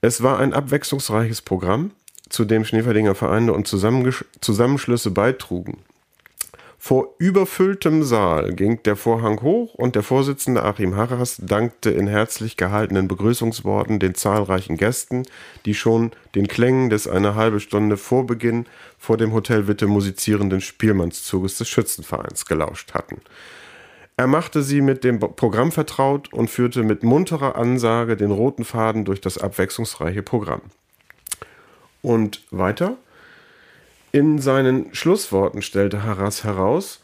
[0.00, 1.90] Es war ein abwechslungsreiches Programm,
[2.30, 5.78] zu dem Schneeferdinger Vereine und Zusammenschlüsse beitrugen.
[6.86, 12.56] Vor überfülltem Saal ging der Vorhang hoch und der Vorsitzende Achim Harras dankte in herzlich
[12.56, 15.24] gehaltenen Begrüßungsworten den zahlreichen Gästen,
[15.64, 18.66] die schon den Klängen des eine halbe Stunde vor Beginn
[18.98, 23.20] vor dem Hotel Witte musizierenden Spielmannszuges des Schützenvereins gelauscht hatten.
[24.16, 29.04] Er machte sie mit dem Programm vertraut und führte mit munterer Ansage den roten Faden
[29.04, 30.62] durch das abwechslungsreiche Programm.
[32.00, 32.96] Und weiter?
[34.12, 37.00] In seinen Schlussworten stellte Harras heraus,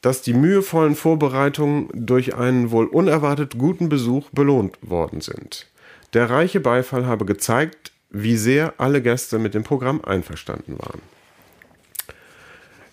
[0.00, 5.66] dass die mühevollen Vorbereitungen durch einen wohl unerwartet guten Besuch belohnt worden sind.
[6.12, 11.02] Der reiche Beifall habe gezeigt, wie sehr alle Gäste mit dem Programm einverstanden waren.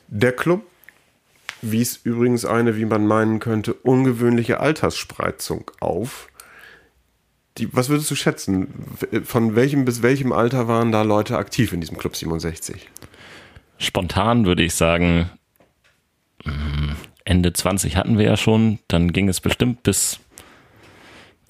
[0.07, 0.63] Der Club
[1.61, 6.27] wies übrigens eine, wie man meinen könnte, ungewöhnliche Altersspreizung auf.
[7.57, 8.67] die, was würdest du schätzen?
[9.23, 12.89] Von welchem bis welchem Alter waren da Leute aktiv in diesem Club 67?
[13.77, 15.29] Spontan würde ich sagen,
[16.43, 20.19] hm, Ende 20 hatten wir ja schon, dann ging es bestimmt bis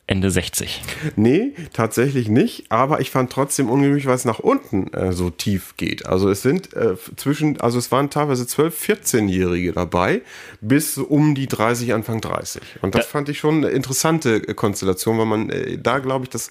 [0.06, 0.82] Ende 60.
[1.16, 5.78] Nee, tatsächlich nicht, aber ich fand trotzdem ungewöhnlich, weil es nach unten äh, so tief
[5.78, 6.06] geht.
[6.06, 10.22] Also es sind äh, zwischen, also es waren teilweise 12, 14-Jährige dabei,
[10.60, 12.62] bis um die 30, Anfang 30.
[12.82, 16.26] Und das da, fand ich schon eine interessante äh, Konstellation, weil man äh, da, glaube
[16.26, 16.50] ich, das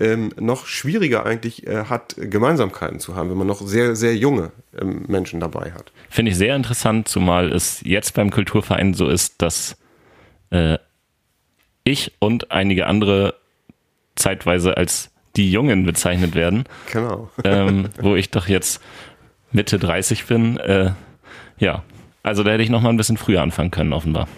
[0.00, 4.50] ähm, noch schwieriger eigentlich äh, hat, Gemeinsamkeiten zu haben, wenn man noch sehr, sehr junge
[4.76, 5.92] ähm, Menschen dabei hat.
[6.10, 9.76] Finde ich sehr interessant, zumal es jetzt beim Kulturverein so ist, dass
[10.50, 10.78] äh,
[11.88, 13.34] ich und einige andere
[14.16, 16.64] zeitweise als die Jungen bezeichnet werden.
[16.92, 17.30] Genau.
[17.44, 18.82] ähm, wo ich doch jetzt
[19.52, 20.56] Mitte 30 bin.
[20.58, 20.92] Äh,
[21.58, 21.82] ja,
[22.22, 24.28] also da hätte ich noch mal ein bisschen früher anfangen können, offenbar.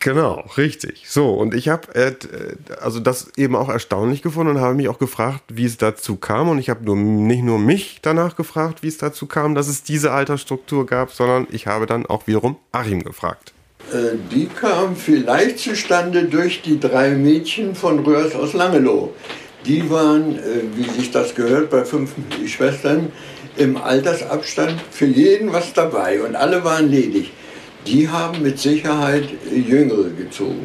[0.00, 1.06] Genau, richtig.
[1.08, 2.14] So, und ich habe äh,
[2.80, 6.48] also das eben auch erstaunlich gefunden und habe mich auch gefragt, wie es dazu kam.
[6.48, 9.82] Und ich habe nur nicht nur mich danach gefragt, wie es dazu kam, dass es
[9.82, 13.52] diese Altersstruktur gab, sondern ich habe dann auch wiederum Achim gefragt.
[13.92, 19.14] Äh, die kam vielleicht zustande durch die drei Mädchen von Röhrs aus Langeloh.
[19.64, 20.40] Die waren, äh,
[20.74, 22.10] wie sich das gehört, bei fünf
[22.46, 23.12] Schwestern
[23.56, 27.32] im Altersabstand für jeden was dabei und alle waren ledig.
[27.86, 30.62] Die haben mit Sicherheit Jüngere gezogen.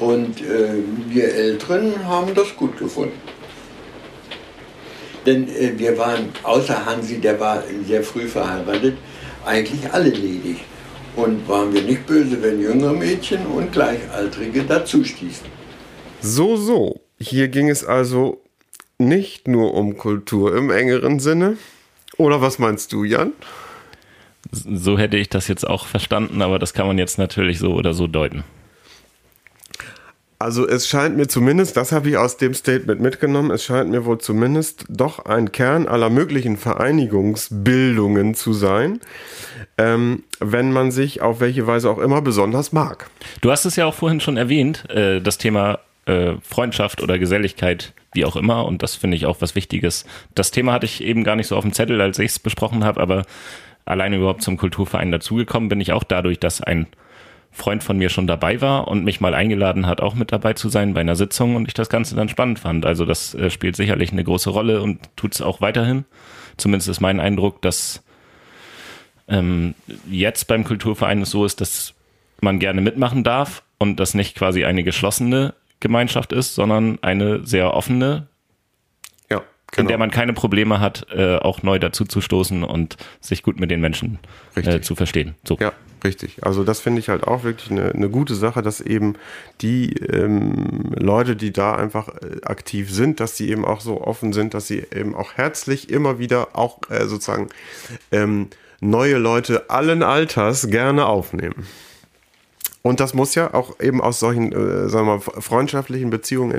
[0.00, 3.20] Und äh, wir Älteren haben das gut gefunden.
[5.24, 8.96] Denn äh, wir waren, außer Hansi, der war sehr früh verheiratet,
[9.44, 10.64] eigentlich alle ledig.
[11.16, 15.46] Und waren wir nicht böse, wenn jüngere Mädchen und Gleichaltrige dazu stießen.
[16.20, 17.00] So, so.
[17.18, 18.42] Hier ging es also
[18.98, 21.56] nicht nur um Kultur im engeren Sinne.
[22.16, 23.32] Oder was meinst du, Jan?
[24.50, 27.94] So hätte ich das jetzt auch verstanden, aber das kann man jetzt natürlich so oder
[27.94, 28.44] so deuten.
[30.42, 34.04] Also es scheint mir zumindest, das habe ich aus dem Statement mitgenommen, es scheint mir
[34.04, 38.98] wohl zumindest doch ein Kern aller möglichen Vereinigungsbildungen zu sein,
[39.78, 43.08] ähm, wenn man sich auf welche Weise auch immer besonders mag.
[43.40, 47.92] Du hast es ja auch vorhin schon erwähnt, äh, das Thema äh, Freundschaft oder Geselligkeit,
[48.12, 50.06] wie auch immer, und das finde ich auch was Wichtiges.
[50.34, 52.82] Das Thema hatte ich eben gar nicht so auf dem Zettel, als ich es besprochen
[52.82, 53.22] habe, aber
[53.84, 56.88] alleine überhaupt zum Kulturverein dazugekommen bin ich auch dadurch, dass ein
[57.52, 60.70] Freund von mir schon dabei war und mich mal eingeladen hat, auch mit dabei zu
[60.70, 62.86] sein bei einer Sitzung und ich das Ganze dann spannend fand.
[62.86, 66.06] Also das äh, spielt sicherlich eine große Rolle und tut es auch weiterhin.
[66.56, 68.02] Zumindest ist mein Eindruck, dass
[69.28, 69.74] ähm,
[70.10, 71.94] jetzt beim Kulturverein es so ist, dass
[72.40, 77.74] man gerne mitmachen darf und das nicht quasi eine geschlossene Gemeinschaft ist, sondern eine sehr
[77.74, 78.28] offene,
[79.72, 79.82] genau.
[79.82, 83.58] in der man keine Probleme hat, äh, auch neu dazu zu stoßen und sich gut
[83.58, 84.18] mit den Menschen
[84.54, 85.34] äh, zu verstehen.
[85.44, 85.56] So.
[85.58, 85.72] Ja,
[86.04, 86.44] Richtig.
[86.44, 89.14] Also das finde ich halt auch wirklich eine, eine gute Sache, dass eben
[89.60, 94.32] die ähm, Leute, die da einfach äh, aktiv sind, dass sie eben auch so offen
[94.32, 97.48] sind, dass sie eben auch herzlich immer wieder auch äh, sozusagen
[98.10, 98.48] ähm,
[98.80, 101.66] neue Leute allen Alters gerne aufnehmen.
[102.82, 106.52] Und das muss ja auch eben aus solchen, äh, sagen wir mal, freundschaftlichen Beziehungen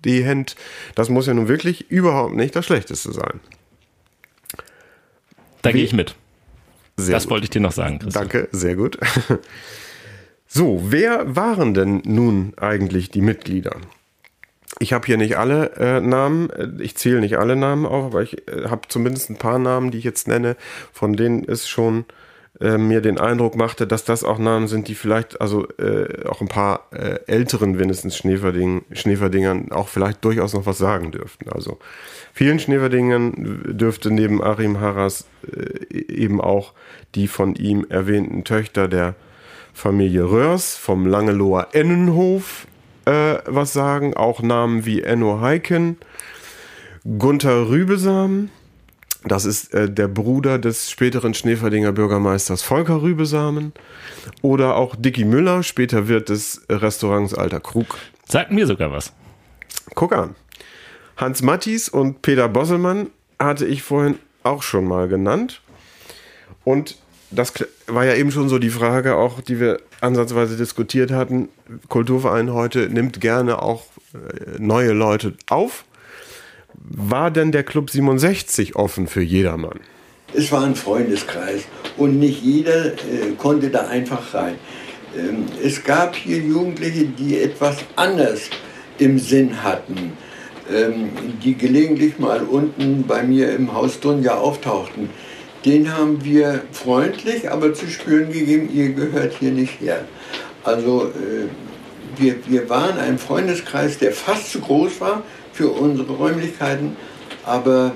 [0.00, 0.56] entstehend,
[0.94, 3.40] das muss ja nun wirklich überhaupt nicht das Schlechteste sein.
[5.62, 6.14] Da gehe ich mit.
[6.96, 7.32] Sehr das gut.
[7.32, 8.28] wollte ich dir noch sagen, Christian.
[8.28, 8.98] Danke, sehr gut.
[10.52, 13.76] So, wer waren denn nun eigentlich die Mitglieder?
[14.80, 18.22] Ich habe hier nicht alle äh, Namen, äh, ich zähle nicht alle Namen auf, aber
[18.22, 20.56] ich äh, habe zumindest ein paar Namen, die ich jetzt nenne,
[20.92, 22.04] von denen es schon
[22.60, 26.40] äh, mir den Eindruck machte, dass das auch Namen sind, die vielleicht, also äh, auch
[26.40, 31.48] ein paar äh, älteren wenigstens Schneeverding, Schneeverdingern auch vielleicht durchaus noch was sagen dürften.
[31.50, 31.78] Also
[32.32, 36.74] vielen Schneeverdingern dürfte neben Arim Harras äh, eben auch
[37.14, 39.14] die von ihm erwähnten Töchter der
[39.72, 42.66] Familie Röhrs vom Langeloher Ennenhof
[43.06, 44.14] äh, was sagen.
[44.14, 45.96] Auch Namen wie Enno Heiken,
[47.18, 48.50] Gunther Rübesam,
[49.24, 53.72] das ist äh, der Bruder des späteren Schneeferdinger Bürgermeisters Volker Rübesamen.
[54.42, 57.98] Oder auch Dicky Müller, später Wirt des Restaurants Alter Krug.
[58.26, 59.12] Sagt mir sogar was.
[59.94, 60.34] Guck an.
[61.16, 65.60] Hans Mattis und Peter Bosselmann hatte ich vorhin auch schon mal genannt.
[66.64, 66.96] Und
[67.30, 67.52] das
[67.86, 71.48] war ja eben schon so die Frage, auch die wir ansatzweise diskutiert hatten.
[71.88, 75.84] Kulturverein heute nimmt gerne auch äh, neue Leute auf.
[76.82, 79.80] War denn der Club 67 offen für jedermann?
[80.32, 81.64] Es war ein Freundeskreis
[81.98, 84.54] und nicht jeder äh, konnte da einfach rein.
[85.16, 88.48] Ähm, es gab hier Jugendliche, die etwas anders
[88.98, 90.12] im Sinn hatten,
[90.72, 91.10] ähm,
[91.44, 95.10] die gelegentlich mal unten bei mir im Haus Dunja auftauchten.
[95.66, 100.06] Den haben wir freundlich, aber zu spüren gegeben, ihr gehört hier nicht her.
[100.64, 101.48] Also äh,
[102.16, 106.96] wir, wir waren ein Freundeskreis, der fast zu groß war für unsere Räumlichkeiten,
[107.44, 107.92] aber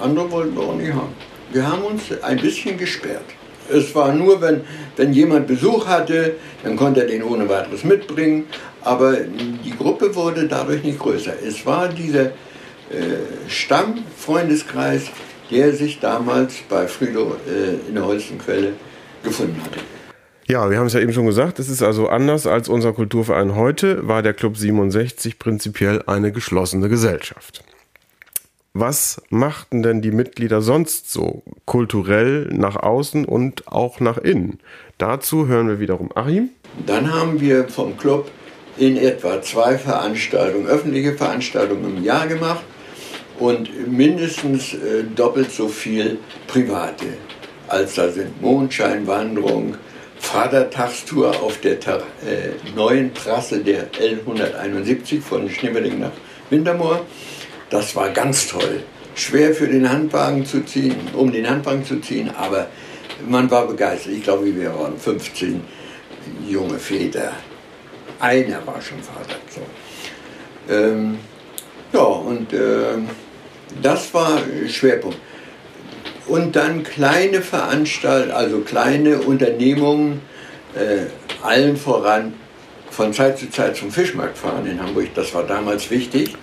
[0.00, 1.14] andere wollten wir auch nicht haben.
[1.52, 3.24] Wir haben uns ein bisschen gesperrt.
[3.68, 4.62] Es war nur, wenn,
[4.96, 8.44] wenn jemand Besuch hatte, dann konnte er den ohne weiteres mitbringen,
[8.82, 11.32] aber die Gruppe wurde dadurch nicht größer.
[11.44, 13.18] Es war dieser äh,
[13.48, 15.06] Stammfreundeskreis,
[15.50, 18.74] der sich damals bei Frido äh, in der Holstenquelle
[19.22, 19.95] gefunden hatte.
[20.48, 23.56] Ja, wir haben es ja eben schon gesagt, es ist also anders als unser Kulturverein
[23.56, 27.64] heute, war der Club 67 prinzipiell eine geschlossene Gesellschaft.
[28.72, 34.60] Was machten denn die Mitglieder sonst so kulturell nach außen und auch nach innen?
[34.98, 36.50] Dazu hören wir wiederum Achim.
[36.86, 38.30] Dann haben wir vom Club
[38.76, 42.62] in etwa zwei Veranstaltungen, öffentliche Veranstaltungen im Jahr gemacht
[43.40, 47.06] und mindestens äh, doppelt so viel private,
[47.66, 49.74] als da sind Mondscheinwanderung,
[50.18, 56.12] Vatertagstour auf der äh, neuen Trasse der L171 von Schneeberling nach
[56.50, 57.04] Wintermoor.
[57.70, 58.82] Das war ganz toll.
[59.14, 62.68] Schwer für den Handwagen zu ziehen, um den Handwagen zu ziehen, aber
[63.26, 64.12] man war begeistert.
[64.12, 65.62] Ich glaube, wir waren 15
[66.46, 67.32] junge Väter.
[68.20, 69.36] Einer war schon Vater.
[69.48, 70.72] So.
[70.72, 71.18] Ähm,
[71.92, 72.98] ja, und äh,
[73.82, 75.18] das war Schwerpunkt
[76.26, 80.20] und dann kleine Veranstaltungen, also kleine Unternehmungen,
[80.74, 81.06] äh,
[81.42, 82.34] allen voran
[82.90, 85.14] von Zeit zu Zeit zum Fischmarkt fahren in Hamburg.
[85.14, 86.36] Das war damals wichtig.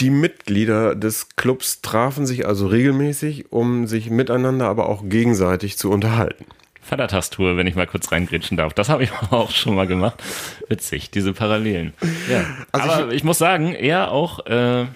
[0.00, 5.90] Die Mitglieder des Clubs trafen sich also regelmäßig, um sich miteinander, aber auch gegenseitig zu
[5.90, 6.46] unterhalten.
[6.82, 8.74] Vatertagstour, wenn ich mal kurz reingrätschen darf.
[8.74, 10.22] Das habe ich auch schon mal gemacht.
[10.68, 11.94] Witzig, diese Parallelen.
[12.30, 12.44] Ja.
[12.72, 14.86] Also aber ich, ich, muss sagen, eher auch äh,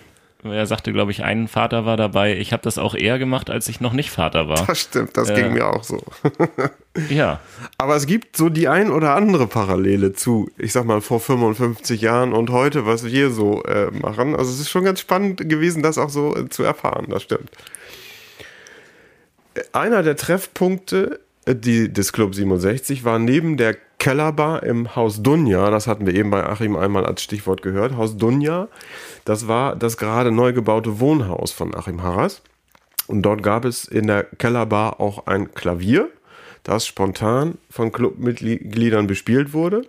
[0.44, 2.36] er sagte, glaube ich, ein Vater war dabei.
[2.36, 4.66] Ich habe das auch eher gemacht, als ich noch nicht Vater war.
[4.66, 6.00] Das stimmt, das äh, ging mir auch so.
[7.08, 7.40] ja.
[7.76, 12.00] Aber es gibt so die ein oder andere Parallele zu, ich sag mal, vor 55
[12.00, 14.36] Jahren und heute, was wir so äh, machen.
[14.36, 17.50] Also es ist schon ganz spannend gewesen, das auch so äh, zu erfahren, das stimmt.
[19.72, 23.76] Einer der Treffpunkte äh, die, des Club 67 war neben der
[24.08, 28.16] Kellerbar im Haus Dunja, das hatten wir eben bei Achim einmal als Stichwort gehört, Haus
[28.16, 28.68] Dunja,
[29.26, 32.40] das war das gerade neu gebaute Wohnhaus von Achim Harras.
[33.06, 36.08] Und dort gab es in der Kellerbar auch ein Klavier,
[36.62, 39.82] das spontan von Clubmitgliedern bespielt wurde.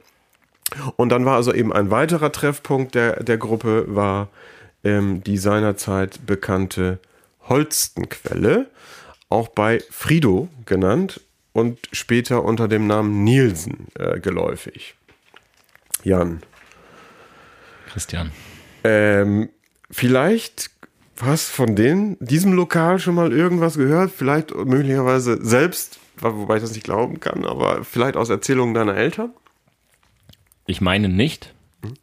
[0.97, 4.27] Und dann war also eben ein weiterer Treffpunkt der, der Gruppe, war
[4.83, 6.99] ähm, die seinerzeit bekannte
[7.47, 8.67] Holstenquelle,
[9.29, 11.21] auch bei Frido genannt
[11.53, 14.95] und später unter dem Namen Nielsen äh, geläufig.
[16.03, 16.41] Jan.
[17.91, 18.31] Christian.
[18.83, 19.49] Ähm,
[19.89, 20.71] vielleicht
[21.21, 24.11] hast von denen, diesem Lokal schon mal irgendwas gehört?
[24.11, 29.33] Vielleicht möglicherweise selbst, wobei ich das nicht glauben kann, aber vielleicht aus Erzählungen deiner Eltern?
[30.65, 31.53] Ich meine nicht.
[31.83, 31.93] Hm?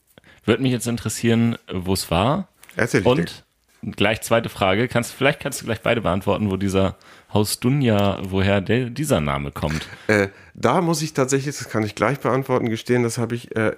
[0.44, 2.48] Würde mich jetzt interessieren, wo es war.
[2.74, 3.44] Erzähl ich Und
[3.82, 3.92] dir.
[3.92, 4.88] gleich zweite Frage.
[4.88, 6.96] Kannst, vielleicht kannst du gleich beide beantworten, wo dieser
[7.36, 9.86] Haus Dunja, woher der, dieser Name kommt.
[10.06, 13.76] Äh, da muss ich tatsächlich, das kann ich gleich beantworten, gestehen, das habe ich äh,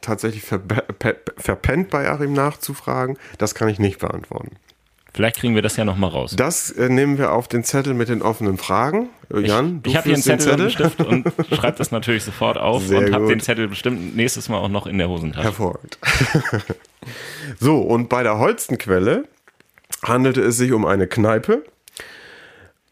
[0.00, 3.18] tatsächlich verpennt bei Achim nachzufragen.
[3.38, 4.56] Das kann ich nicht beantworten.
[5.12, 6.36] Vielleicht kriegen wir das ja nochmal raus.
[6.36, 9.08] Das äh, nehmen wir auf den Zettel mit den offenen Fragen.
[9.34, 11.06] Jan, ich, ich habe hier einen Zettel, Zettel?
[11.06, 14.48] Und, Stift und schreibe das natürlich sofort auf Sehr und habe den Zettel bestimmt nächstes
[14.48, 15.42] Mal auch noch in der Hosentasche.
[15.42, 15.98] Hervorragend.
[17.58, 19.24] so, und bei der Holstenquelle
[20.04, 21.64] handelte es sich um eine Kneipe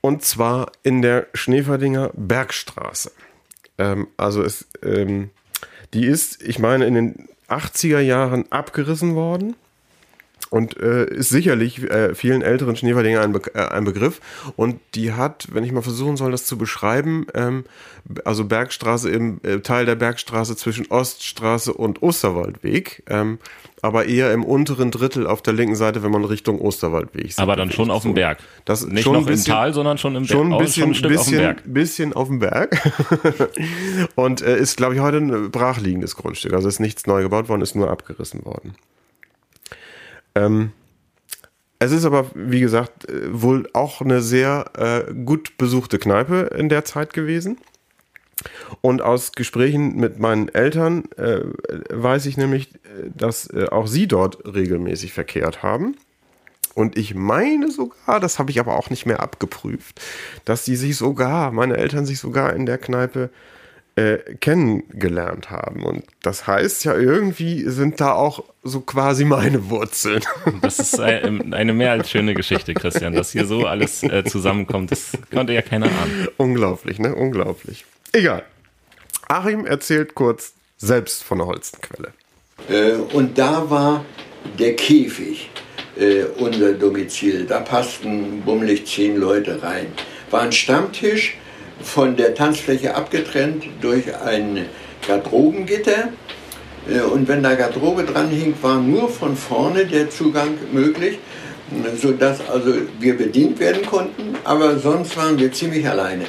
[0.01, 3.13] und zwar in der Schneeferdinger Bergstraße.
[3.79, 5.31] Ähm, also es, ähm,
[5.95, 9.57] die ist, ich meine, in den 80er Jahren abgerissen worden
[10.51, 14.21] und äh, ist sicherlich äh, vielen älteren Schneeferdinger ein, Be äh, ein, Begriff.
[14.57, 17.65] Und die hat, wenn ich mal versuchen soll, das zu beschreiben, ähm,
[18.25, 23.05] also Bergstraße im äh, Teil der Bergstraße zwischen Oststraße und Osterwaldweg.
[23.09, 23.39] Ähm,
[23.81, 27.39] aber eher im unteren Drittel auf der linken Seite, wenn man Richtung Osterwaldweg sieht.
[27.39, 28.39] Aber dann schon auf dem Berg.
[28.65, 30.33] Das Nicht schon noch bisschen, im Tal, sondern schon im Berg.
[30.33, 31.75] Schon ein bisschen, schon ein bisschen, auf dem Berg.
[31.75, 33.51] bisschen auf dem Berg.
[34.17, 36.53] und äh, ist, glaube ich, heute ein brachliegendes Grundstück.
[36.55, 38.75] Also ist nichts neu gebaut worden, ist nur abgerissen worden.
[40.41, 40.73] Ähm,
[41.79, 46.69] es ist aber, wie gesagt, äh, wohl auch eine sehr äh, gut besuchte Kneipe in
[46.69, 47.59] der Zeit gewesen.
[48.81, 51.41] Und aus Gesprächen mit meinen Eltern äh,
[51.91, 52.71] weiß ich nämlich,
[53.15, 55.97] dass äh, auch sie dort regelmäßig verkehrt haben.
[56.75, 60.01] Und ich meine sogar, das habe ich aber auch nicht mehr abgeprüft,
[60.47, 63.60] dass sie sich sogar, meine Eltern sich sogar in der Kneipe äh,
[64.41, 65.83] kennengelernt haben.
[65.85, 70.23] Und das heißt ja, irgendwie sind da auch so quasi meine Wurzeln.
[70.63, 74.91] Das ist eine mehr als schöne Geschichte, Christian, dass hier so alles äh, zusammenkommt.
[74.91, 76.29] Das konnte ja keiner ahnen.
[76.37, 77.15] Unglaublich, ne?
[77.15, 77.85] Unglaublich.
[78.13, 78.45] Egal.
[79.29, 82.13] Achim erzählt kurz selbst von der Holstenquelle.
[82.69, 84.05] Äh, und da war
[84.59, 85.51] der Käfig
[85.97, 87.47] äh, unser Domizil.
[87.47, 89.87] Da passten bummelig zehn Leute rein.
[90.31, 91.37] War ein Stammtisch
[91.83, 94.67] von der Tanzfläche abgetrennt durch ein
[95.07, 96.09] Garderobengitter.
[96.89, 101.19] Äh, und wenn da Garderobe dran hing, war nur von vorne der Zugang möglich,
[101.97, 106.25] sodass also wir bedient werden konnten, aber sonst waren wir ziemlich alleine.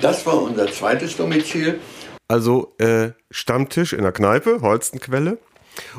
[0.00, 1.80] Das war unser zweites Domizil.
[2.28, 5.38] Also äh, Stammtisch in der Kneipe, Holstenquelle.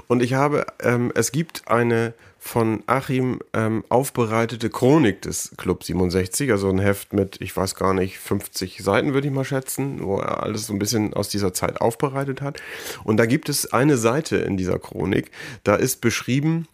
[0.07, 2.13] Und ich habe, ähm, es gibt eine
[2.47, 7.93] von Achim ähm, aufbereitete Chronik des Club 67, also ein Heft mit, ich weiß gar
[7.93, 11.53] nicht, 50 Seiten würde ich mal schätzen, wo er alles so ein bisschen aus dieser
[11.53, 12.61] Zeit aufbereitet hat.
[13.03, 15.29] Und da gibt es eine Seite in dieser Chronik,
[15.63, 16.67] da ist beschrieben,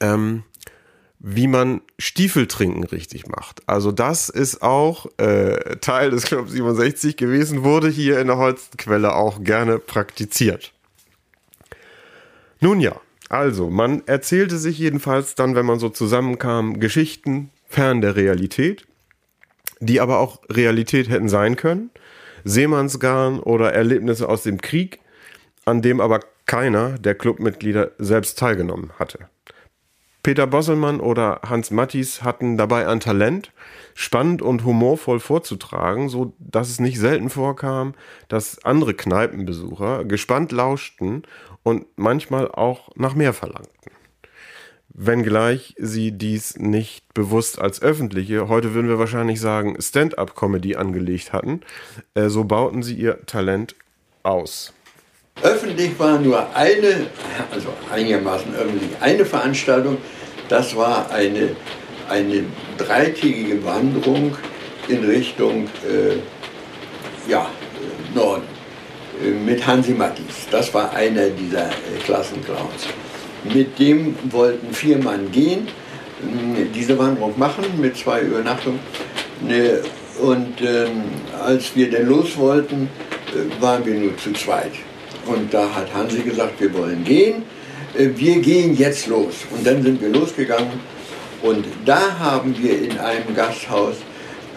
[0.00, 0.42] ähm,
[1.20, 3.68] wie man Stiefeltrinken richtig macht.
[3.68, 9.14] Also das ist auch äh, Teil des Club 67 gewesen, wurde hier in der Holzquelle
[9.14, 10.72] auch gerne praktiziert.
[12.60, 18.16] Nun ja, also, man erzählte sich jedenfalls dann, wenn man so zusammenkam, Geschichten fern der
[18.16, 18.86] Realität,
[19.80, 21.90] die aber auch Realität hätten sein können.
[22.44, 25.00] Seemannsgarn oder Erlebnisse aus dem Krieg,
[25.64, 29.28] an dem aber keiner der Clubmitglieder selbst teilgenommen hatte.
[30.28, 33.50] Peter Bosselmann oder Hans Mattis hatten dabei ein Talent,
[33.94, 37.94] spannend und humorvoll vorzutragen, so dass es nicht selten vorkam,
[38.28, 41.22] dass andere Kneipenbesucher gespannt lauschten
[41.62, 43.90] und manchmal auch nach mehr verlangten.
[44.90, 51.62] Wenngleich sie dies nicht bewusst als öffentliche, heute würden wir wahrscheinlich sagen, Stand-up-Comedy angelegt hatten,
[52.12, 53.76] äh, so bauten sie ihr Talent
[54.24, 54.74] aus.
[55.42, 57.06] Öffentlich war nur eine,
[57.50, 59.98] also einigermaßen öffentlich, eine Veranstaltung,
[60.48, 61.50] das war eine,
[62.08, 62.44] eine
[62.76, 64.36] dreitägige Wanderung
[64.88, 67.46] in Richtung äh, ja,
[68.14, 68.44] Norden
[69.22, 70.46] äh, mit Hansi Mattis.
[70.50, 72.86] Das war einer dieser äh, Klassenclowns.
[73.52, 75.68] Mit dem wollten vier Mann gehen,
[76.22, 78.80] äh, diese Wanderung machen mit zwei Übernachtungen.
[80.20, 81.04] Und ähm,
[81.40, 82.90] als wir dann los wollten,
[83.60, 84.72] waren wir nur zu zweit.
[85.26, 87.44] Und da hat Hansi gesagt, wir wollen gehen,
[87.94, 89.34] wir gehen jetzt los.
[89.50, 90.80] Und dann sind wir losgegangen
[91.42, 93.96] und da haben wir in einem Gasthaus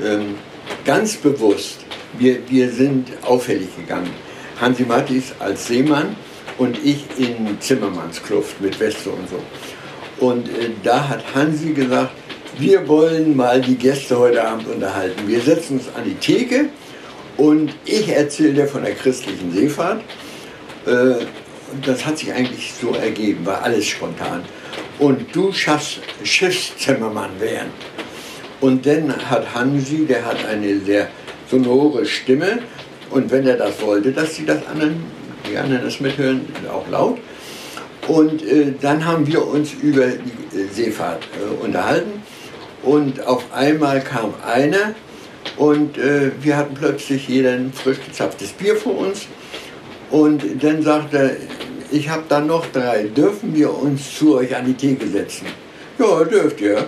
[0.04, 0.36] ähm,
[0.84, 1.78] ganz bewusst,
[2.18, 4.10] wir, wir sind auffällig gegangen
[4.60, 6.16] Hansi Mattis als Seemann
[6.58, 10.26] und ich in Zimmermannskluft mit Weste und so.
[10.26, 12.12] Und äh, da hat Hansi gesagt,
[12.58, 15.28] wir wollen mal die Gäste heute Abend unterhalten.
[15.28, 16.66] Wir setzen uns an die Theke
[17.38, 20.02] und ich erzähle dir von der christlichen Seefahrt.
[20.86, 21.26] Äh,
[21.72, 24.44] und das hat sich eigentlich so ergeben, war alles spontan.
[25.00, 27.72] Und du schaffst Schiffszimmermann werden.
[28.60, 31.08] Und dann hat Hansi, der hat eine sehr
[31.50, 32.60] sonore Stimme,
[33.12, 35.04] und wenn er das wollte, dass die das anderen,
[35.50, 37.20] die anderen das mithören, auch laut.
[38.08, 42.24] Und äh, dann haben wir uns über die äh, Seefahrt äh, unterhalten.
[42.84, 44.96] Und auf einmal kam einer
[45.58, 49.28] und äh, wir hatten plötzlich jeder ein frisch gezapftes Bier vor uns.
[50.12, 51.32] Und dann sagte er,
[51.92, 55.48] ich habe da noch drei, dürfen wir uns zu euch an die Theke setzen?
[56.00, 56.86] Ja, dürft ihr.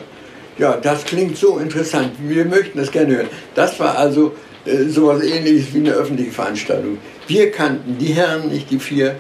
[0.58, 3.28] Ja, das klingt so interessant, wir möchten das gerne hören.
[3.56, 4.34] Das war also
[4.66, 7.00] äh, sowas ähnliches wie eine öffentliche Veranstaltung.
[7.28, 9.16] Wir kannten die Herren nicht, die vier,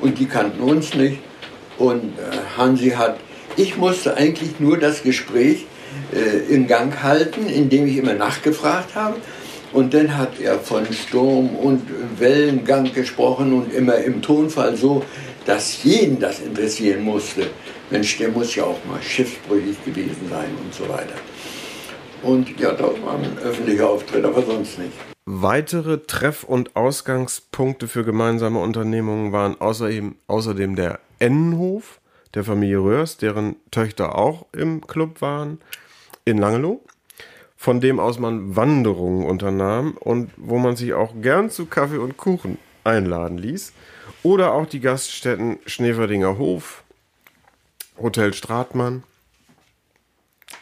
[0.00, 1.18] und die kannten uns nicht.
[1.78, 3.18] Und äh, Hansi hat,
[3.56, 5.66] ich musste eigentlich nur das Gespräch
[6.12, 9.16] äh, in Gang halten, indem ich immer nachgefragt habe.
[9.72, 11.82] Und dann hat er von Sturm und
[12.18, 15.04] Wellengang gesprochen und immer im Tonfall so,
[15.44, 17.48] dass jeden das interessieren musste.
[17.90, 21.14] Mensch, der muss ja auch mal schiffsbrüchig gewesen sein und so weiter.
[22.22, 24.92] Und ja, das war ein öffentlicher Auftritt, aber sonst nicht.
[25.24, 32.00] Weitere Treff- und Ausgangspunkte für gemeinsame Unternehmungen waren außerdem, außerdem der Ennenhof
[32.34, 35.60] der Familie Röhrs, deren Töchter auch im Club waren,
[36.24, 36.82] in Langeloh,
[37.60, 42.16] von dem aus man Wanderungen unternahm und wo man sich auch gern zu Kaffee und
[42.16, 43.72] Kuchen einladen ließ.
[44.22, 46.84] Oder auch die Gaststätten Schneeverdinger Hof,
[48.00, 49.02] Hotel Stratmann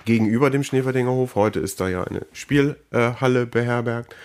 [0.06, 1.34] gegenüber dem Schneeverdinger Hof.
[1.34, 4.16] Heute ist da ja eine Spielhalle äh, beherbergt.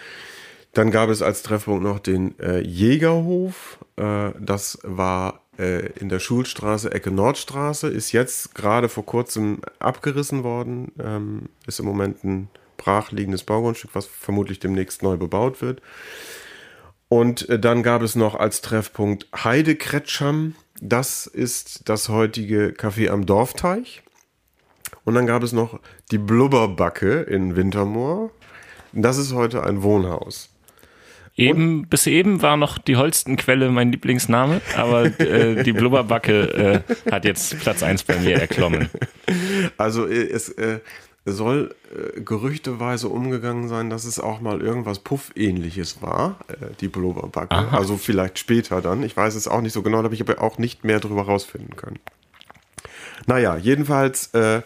[0.71, 3.79] Dann gab es als Treffpunkt noch den äh, Jägerhof.
[3.97, 7.89] Äh, das war äh, in der Schulstraße, Ecke Nordstraße.
[7.89, 10.93] Ist jetzt gerade vor kurzem abgerissen worden.
[11.03, 12.49] Ähm, ist im Moment ein
[12.83, 15.81] brachliegendes Baugrundstück, was vermutlich demnächst neu bebaut wird.
[17.09, 20.55] Und äh, dann gab es noch als Treffpunkt Heidekretscham.
[20.81, 24.01] Das ist das heutige Café am Dorfteich.
[25.03, 25.79] Und dann gab es noch
[26.11, 28.31] die Blubberbacke in Wintermoor.
[28.93, 30.49] Das ist heute ein Wohnhaus.
[31.37, 37.23] Eben, bis eben war noch die Holstenquelle mein Lieblingsname, aber äh, die Blubberbacke äh, hat
[37.23, 38.89] jetzt Platz 1 bei mir erklommen.
[39.77, 40.79] Also äh, es äh,
[41.25, 47.55] soll äh, gerüchteweise umgegangen sein, dass es auch mal irgendwas Puff-ähnliches war, äh, die Blubberbacke.
[47.55, 47.77] Aha.
[47.77, 49.03] Also vielleicht später dann.
[49.03, 51.23] Ich weiß es auch nicht so genau, da habe ich aber auch nicht mehr drüber
[51.23, 51.99] rausfinden können.
[53.27, 54.61] Naja, jedenfalls äh,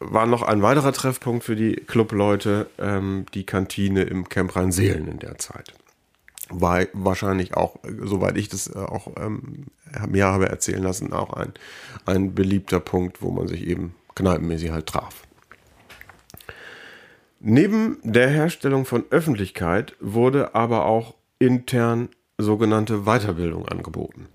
[0.00, 5.18] war noch ein weiterer Treffpunkt für die Clubleute ähm, die Kantine im Camp Rheinseelen in
[5.18, 5.74] der Zeit.
[6.48, 9.66] War wahrscheinlich auch, äh, soweit ich das äh, auch ähm,
[10.08, 11.52] mir habe erzählen lassen, auch ein,
[12.06, 15.27] ein beliebter Punkt, wo man sich eben kneipenmäßig halt traf.
[17.40, 24.26] Neben der Herstellung von Öffentlichkeit wurde aber auch intern sogenannte Weiterbildung angeboten.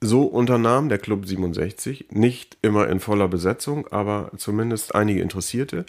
[0.00, 5.84] So unternahm der Club 67, nicht immer in voller Besetzung, aber zumindest einige Interessierte,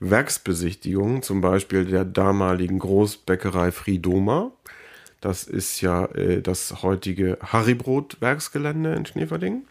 [0.00, 4.50] Werksbesichtigungen, zum Beispiel der damaligen Großbäckerei Friedoma.
[5.20, 9.66] Das ist ja äh, das heutige Harrybrot-Werksgelände in Schneeverdingen.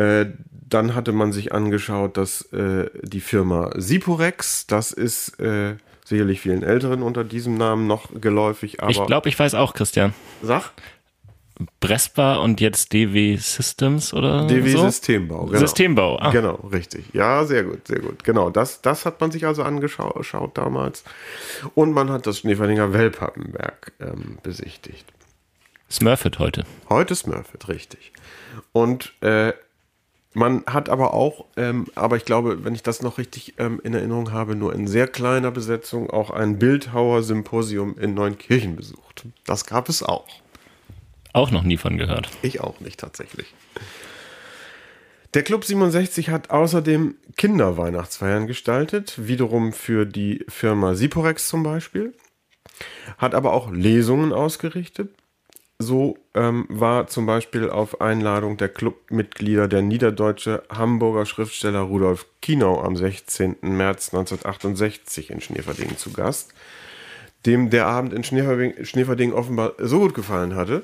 [0.00, 5.74] Äh, dann hatte man sich angeschaut, dass äh, die Firma Siporex, das ist äh,
[6.04, 10.14] sicherlich vielen Älteren unter diesem Namen noch geläufig, aber Ich glaube, ich weiß auch, Christian.
[10.42, 10.70] sag
[11.80, 14.82] Brespa und jetzt DW Systems oder DW so?
[14.86, 15.44] Systembau.
[15.44, 15.58] Genau.
[15.58, 16.18] Systembau.
[16.18, 17.04] Ah, Genau, richtig.
[17.12, 18.24] Ja, sehr gut, sehr gut.
[18.24, 21.04] Genau, das, das hat man sich also angeschaut schaut damals.
[21.74, 25.04] Und man hat das Schneeferdinger Wellpappenwerk ähm, besichtigt.
[25.90, 26.64] Smurfit heute.
[26.88, 28.12] Heute Smurfit, richtig.
[28.72, 29.52] Und äh,
[30.32, 33.94] man hat aber auch, ähm, aber ich glaube, wenn ich das noch richtig ähm, in
[33.94, 39.26] Erinnerung habe, nur in sehr kleiner Besetzung auch ein Bildhauer-Symposium in Neunkirchen besucht.
[39.44, 40.28] Das gab es auch.
[41.32, 42.30] Auch noch nie von gehört.
[42.42, 43.54] Ich auch nicht tatsächlich.
[45.34, 52.14] Der Club 67 hat außerdem Kinderweihnachtsfeiern gestaltet, wiederum für die Firma Siporex zum Beispiel,
[53.16, 55.10] hat aber auch Lesungen ausgerichtet.
[55.82, 62.82] So ähm, war zum Beispiel auf Einladung der Clubmitglieder der niederdeutsche Hamburger Schriftsteller Rudolf Kienau
[62.82, 63.56] am 16.
[63.62, 66.52] März 1968 in Schneeverdingen zu Gast,
[67.46, 70.82] dem der Abend in Schneeverdingen, Schneeverdingen offenbar so gut gefallen hatte,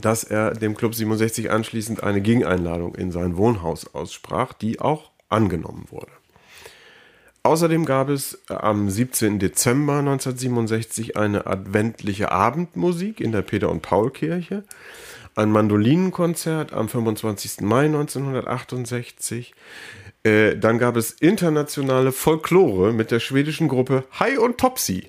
[0.00, 5.86] dass er dem Club 67 anschließend eine Gegeneinladung in sein Wohnhaus aussprach, die auch angenommen
[5.90, 6.12] wurde.
[7.44, 9.40] Außerdem gab es am 17.
[9.40, 14.62] Dezember 1967 eine adventliche Abendmusik in der Peter- und Paul-Kirche,
[15.34, 17.62] ein Mandolinenkonzert am 25.
[17.62, 19.54] Mai 1968.
[20.22, 25.08] Äh, dann gab es internationale Folklore mit der schwedischen Gruppe Hi und Topsy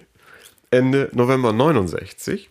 [0.71, 2.49] Ende November 69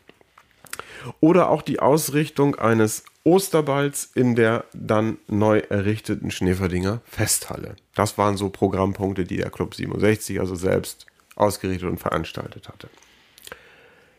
[1.18, 7.76] oder auch die Ausrichtung eines Osterballs in der dann neu errichteten Schneeferdinger Festhalle.
[7.94, 11.06] Das waren so Programmpunkte, die der Club 67 also selbst
[11.36, 12.88] ausgerichtet und veranstaltet hatte.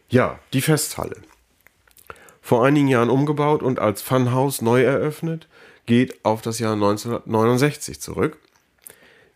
[0.10, 1.18] Ja, die Festhalle.
[2.42, 5.48] Vor einigen Jahren umgebaut und als Funhaus neu eröffnet,
[5.86, 8.38] geht auf das Jahr 1969 zurück.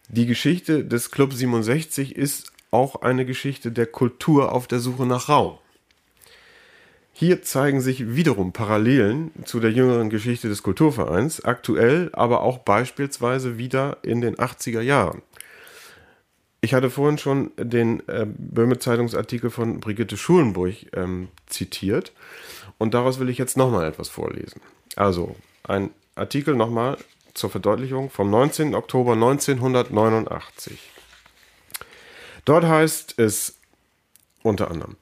[0.07, 5.29] Die Geschichte des Club 67 ist auch eine Geschichte der Kultur auf der Suche nach
[5.29, 5.57] Raum.
[7.19, 13.57] Hier zeigen sich wiederum Parallelen zu der jüngeren Geschichte des Kulturvereins, aktuell, aber auch beispielsweise
[13.57, 15.23] wieder in den 80er Jahren.
[16.61, 22.11] Ich hatte vorhin schon den äh, Böhme Zeitungsartikel von Brigitte Schulenburg ähm, zitiert
[22.77, 24.61] und daraus will ich jetzt nochmal etwas vorlesen.
[24.95, 26.99] Also ein Artikel nochmal
[27.33, 28.75] zur Verdeutlichung vom 19.
[28.75, 30.91] Oktober 1989.
[32.45, 33.57] Dort heißt es
[34.43, 34.97] unter anderem,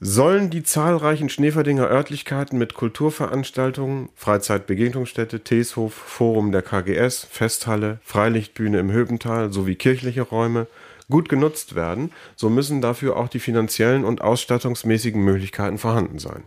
[0.00, 8.90] sollen die zahlreichen Schneeferdinger Örtlichkeiten mit Kulturveranstaltungen, Freizeitbegegnungsstätte, Teeshof, Forum der KGS, Festhalle, Freilichtbühne im
[8.90, 10.66] Höbental sowie kirchliche Räume
[11.10, 16.44] gut genutzt werden, so müssen dafür auch die finanziellen und ausstattungsmäßigen Möglichkeiten vorhanden sein.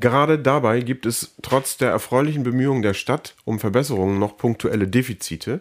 [0.00, 5.60] Gerade dabei gibt es trotz der erfreulichen Bemühungen der Stadt um Verbesserungen noch punktuelle Defizite,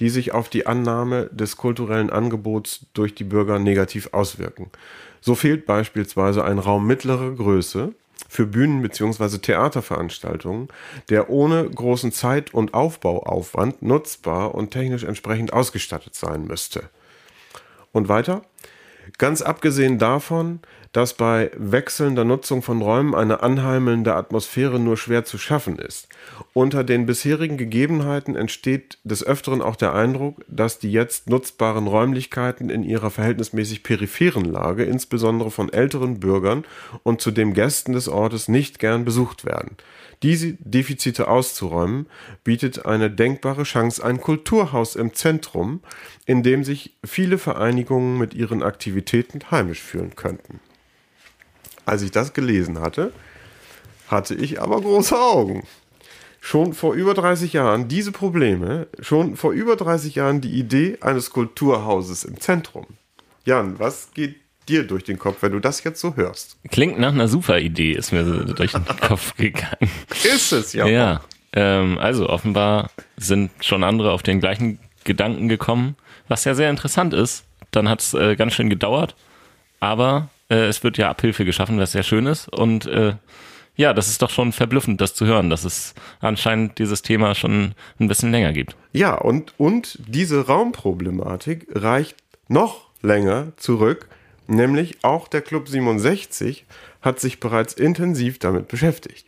[0.00, 4.70] die sich auf die Annahme des kulturellen Angebots durch die Bürger negativ auswirken.
[5.20, 7.94] So fehlt beispielsweise ein Raum mittlerer Größe
[8.28, 9.38] für Bühnen- bzw.
[9.38, 10.68] Theaterveranstaltungen,
[11.08, 16.90] der ohne großen Zeit- und Aufbauaufwand nutzbar und technisch entsprechend ausgestattet sein müsste.
[17.92, 18.42] Und weiter?
[19.18, 20.60] Ganz abgesehen davon,
[20.92, 26.08] dass bei wechselnder Nutzung von Räumen eine anheimelnde Atmosphäre nur schwer zu schaffen ist.
[26.52, 32.70] Unter den bisherigen Gegebenheiten entsteht des Öfteren auch der Eindruck, dass die jetzt nutzbaren Räumlichkeiten
[32.70, 36.64] in ihrer verhältnismäßig peripheren Lage, insbesondere von älteren Bürgern
[37.04, 39.76] und zudem Gästen des Ortes, nicht gern besucht werden.
[40.24, 42.06] Diese Defizite auszuräumen,
[42.44, 45.80] bietet eine denkbare Chance ein Kulturhaus im Zentrum,
[46.26, 50.60] in dem sich viele Vereinigungen mit ihren Aktivitäten heimisch fühlen könnten.
[51.86, 53.12] Als ich das gelesen hatte,
[54.08, 55.66] hatte ich aber große Augen.
[56.40, 61.30] Schon vor über 30 Jahren diese Probleme, schon vor über 30 Jahren die Idee eines
[61.30, 62.86] Kulturhauses im Zentrum.
[63.44, 64.36] Jan, was geht
[64.68, 66.56] dir durch den Kopf, wenn du das jetzt so hörst?
[66.70, 69.90] Klingt nach einer super Idee, ist mir so durch den Kopf gegangen.
[70.24, 70.86] Ist es ja.
[70.86, 71.20] Ja,
[71.52, 75.96] ähm, also offenbar sind schon andere auf den gleichen Gedanken gekommen,
[76.28, 77.44] was ja sehr interessant ist.
[77.70, 79.14] Dann hat es äh, ganz schön gedauert,
[79.78, 82.48] aber äh, es wird ja Abhilfe geschaffen, was sehr schön ist.
[82.48, 83.14] Und äh,
[83.76, 87.74] ja, das ist doch schon verblüffend, das zu hören, dass es anscheinend dieses Thema schon
[87.98, 88.76] ein bisschen länger gibt.
[88.92, 92.16] Ja, und, und diese Raumproblematik reicht
[92.48, 94.08] noch länger zurück,
[94.46, 96.66] nämlich auch der Club 67
[97.00, 99.26] hat sich bereits intensiv damit beschäftigt.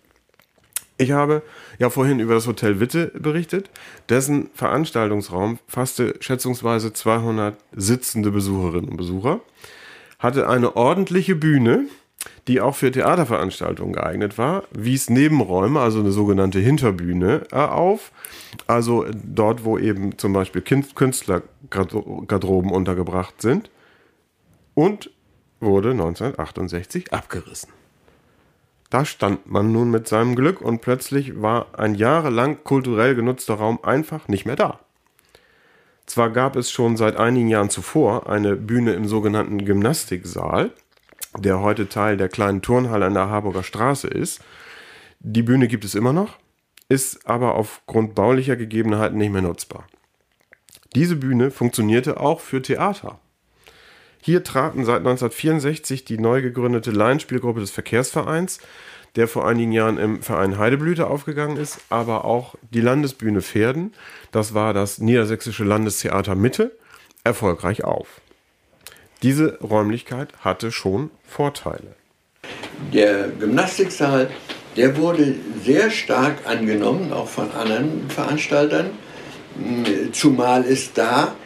[0.98, 1.42] Ich habe
[1.78, 3.70] ja vorhin über das Hotel Witte berichtet.
[4.08, 9.40] Dessen Veranstaltungsraum fasste schätzungsweise 200 sitzende Besucherinnen und Besucher
[10.22, 11.86] hatte eine ordentliche Bühne,
[12.46, 18.12] die auch für Theaterveranstaltungen geeignet war, wies Nebenräume, also eine sogenannte Hinterbühne, äh, auf.
[18.66, 23.70] Also dort, wo eben zum Beispiel Künstlergarderoben untergebracht sind.
[24.74, 25.10] Und
[25.60, 27.70] wurde 1968 abgerissen.
[28.90, 33.78] Da stand man nun mit seinem Glück und plötzlich war ein jahrelang kulturell genutzter Raum
[33.82, 34.80] einfach nicht mehr da.
[36.12, 40.70] Zwar gab es schon seit einigen Jahren zuvor eine Bühne im sogenannten Gymnastiksaal,
[41.38, 44.42] der heute Teil der kleinen Turnhalle an der Harburger Straße ist.
[45.20, 46.36] Die Bühne gibt es immer noch,
[46.90, 49.86] ist aber aufgrund baulicher Gegebenheiten nicht mehr nutzbar.
[50.94, 53.18] Diese Bühne funktionierte auch für Theater.
[54.20, 58.60] Hier traten seit 1964 die neu gegründete Laienspielgruppe des Verkehrsvereins,
[59.16, 63.92] der vor einigen Jahren im Verein Heideblüte aufgegangen ist, aber auch die Landesbühne Pferden,
[64.30, 66.72] das war das Niedersächsische Landestheater Mitte,
[67.24, 68.20] erfolgreich auf.
[69.22, 71.94] Diese Räumlichkeit hatte schon Vorteile.
[72.92, 74.30] Der Gymnastiksaal,
[74.76, 78.90] der wurde sehr stark angenommen, auch von anderen Veranstaltern,
[80.12, 81.36] zumal es da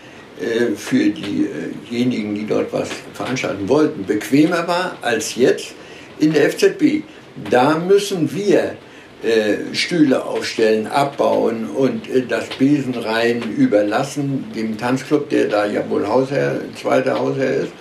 [0.40, 5.74] äh, für diejenigen, die dort was veranstalten wollten, bequemer war als jetzt
[6.18, 7.02] in der FZB.
[7.50, 8.76] Da müssen wir
[9.22, 16.06] äh, Stühle aufstellen, abbauen und äh, das Besenreihen überlassen, dem Tanzclub, der da ja wohl
[16.06, 17.72] Hausherr, zweiter Hausherr ist.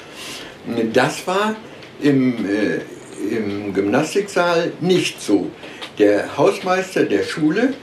[0.94, 1.56] Das war
[2.02, 5.52] im, äh, im Gymnastiksaal nicht so.
[6.00, 7.74] Der Hausmeister der Schule,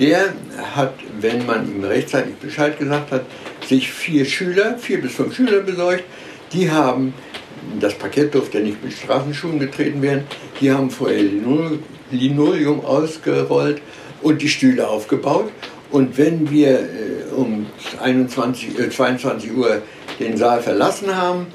[0.00, 0.32] der
[0.74, 3.26] hat, wenn man ihm rechtzeitig Bescheid gesagt hat,
[3.66, 6.04] sich vier Schüler, vier bis fünf Schüler besorgt.
[6.52, 7.14] Die haben
[7.80, 10.24] das Parkett durfte nicht mit Straßenschuhen getreten werden.
[10.60, 11.22] Die haben vorher
[12.10, 13.80] Linoleum ausgerollt
[14.22, 15.50] und die Stühle aufgebaut.
[15.90, 17.66] Und wenn wir äh, um
[18.02, 19.82] 21, äh, 22 Uhr
[20.18, 21.46] den Saal verlassen haben,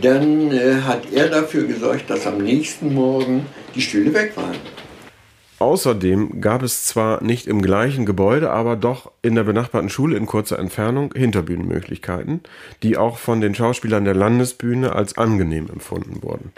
[0.00, 4.56] dann äh, hat er dafür gesorgt, dass am nächsten Morgen die Stühle weg waren.
[5.58, 10.26] Außerdem gab es zwar nicht im gleichen Gebäude, aber doch in der benachbarten Schule in
[10.26, 12.40] kurzer Entfernung Hinterbühnenmöglichkeiten,
[12.82, 16.52] die auch von den Schauspielern der Landesbühne als angenehm empfunden wurden.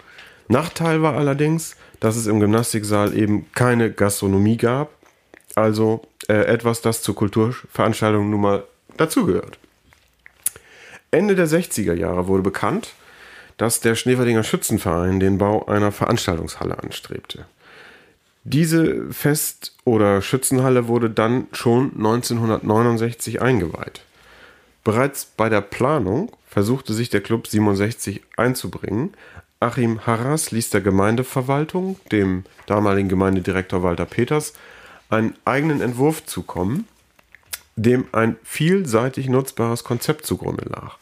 [0.47, 4.89] Nachteil war allerdings, dass es im Gymnastiksaal eben keine Gastronomie gab,
[5.55, 8.63] also äh, etwas, das zur Kulturveranstaltung nun mal
[8.95, 9.59] dazugehört.
[11.11, 12.93] Ende der 60er Jahre wurde bekannt,
[13.57, 17.45] dass der Schneeferdinger Schützenverein den Bau einer Veranstaltungshalle anstrebte.
[18.49, 24.03] Diese Fest- oder Schützenhalle wurde dann schon 1969 eingeweiht.
[24.85, 29.11] Bereits bei der Planung versuchte sich der Club 67 einzubringen.
[29.59, 34.53] Achim Harras ließ der Gemeindeverwaltung, dem damaligen Gemeindedirektor Walter Peters,
[35.09, 36.87] einen eigenen Entwurf zukommen,
[37.75, 40.95] dem ein vielseitig nutzbares Konzept zugrunde lag.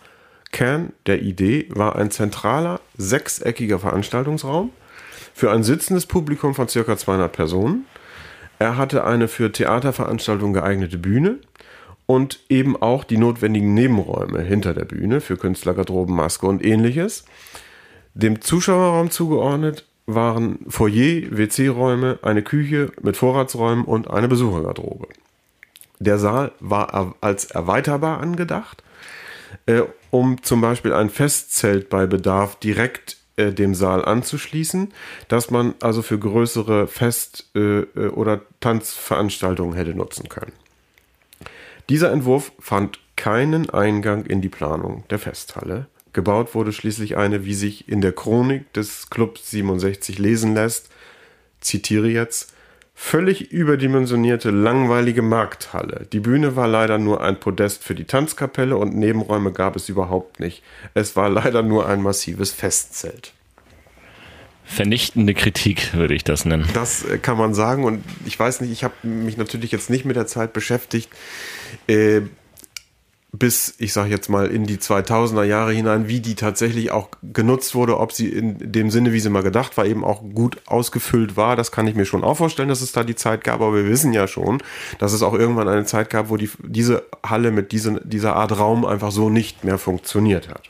[0.51, 4.71] Kern der Idee war ein zentraler, sechseckiger Veranstaltungsraum,
[5.35, 6.97] für ein sitzendes Publikum von ca.
[6.97, 7.85] 200 Personen.
[8.57, 11.39] Er hatte eine für Theaterveranstaltungen geeignete Bühne
[12.05, 17.25] und eben auch die notwendigen Nebenräume hinter der Bühne für Künstlergarderoben, Maske und ähnliches.
[18.13, 25.09] Dem Zuschauerraum zugeordnet waren Foyer, WC-Räume, eine Küche mit Vorratsräumen und eine Besuchergarderobe.
[25.99, 28.83] Der Saal war als erweiterbar angedacht,
[29.65, 29.81] äh,
[30.11, 34.93] um zum Beispiel ein Festzelt bei Bedarf direkt äh, dem Saal anzuschließen,
[35.27, 40.53] dass man also für größere Fest- äh, äh, oder Tanzveranstaltungen hätte nutzen können.
[41.89, 45.87] Dieser Entwurf fand keinen Eingang in die Planung der Festhalle.
[46.13, 50.89] Gebaut wurde schließlich eine, wie sich in der Chronik des Club 67 lesen lässt,
[51.59, 52.54] zitiere jetzt,
[52.95, 56.07] völlig überdimensionierte, langweilige Markthalle.
[56.11, 60.39] Die Bühne war leider nur ein Podest für die Tanzkapelle und Nebenräume gab es überhaupt
[60.39, 60.63] nicht.
[60.93, 63.33] Es war leider nur ein massives Festzelt.
[64.63, 66.67] Vernichtende Kritik würde ich das nennen.
[66.73, 70.05] Das äh, kann man sagen und ich weiß nicht, ich habe mich natürlich jetzt nicht
[70.05, 71.09] mit der Zeit beschäftigt.
[71.87, 72.21] Äh,
[73.37, 77.75] bis, ich sage jetzt mal, in die 2000er Jahre hinein, wie die tatsächlich auch genutzt
[77.75, 81.37] wurde, ob sie in dem Sinne, wie sie mal gedacht war, eben auch gut ausgefüllt
[81.37, 81.55] war.
[81.55, 83.87] Das kann ich mir schon auch vorstellen, dass es da die Zeit gab, aber wir
[83.87, 84.61] wissen ja schon,
[84.99, 88.57] dass es auch irgendwann eine Zeit gab, wo die, diese Halle mit diesen, dieser Art
[88.57, 90.63] Raum einfach so nicht mehr funktioniert hat.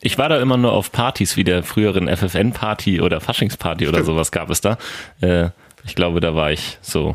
[0.00, 4.32] Ich war da immer nur auf Partys wie der früheren FFN-Party oder Faschingsparty oder sowas
[4.32, 4.76] gab es da.
[5.20, 5.50] Äh,
[5.84, 7.14] ich glaube, da war ich so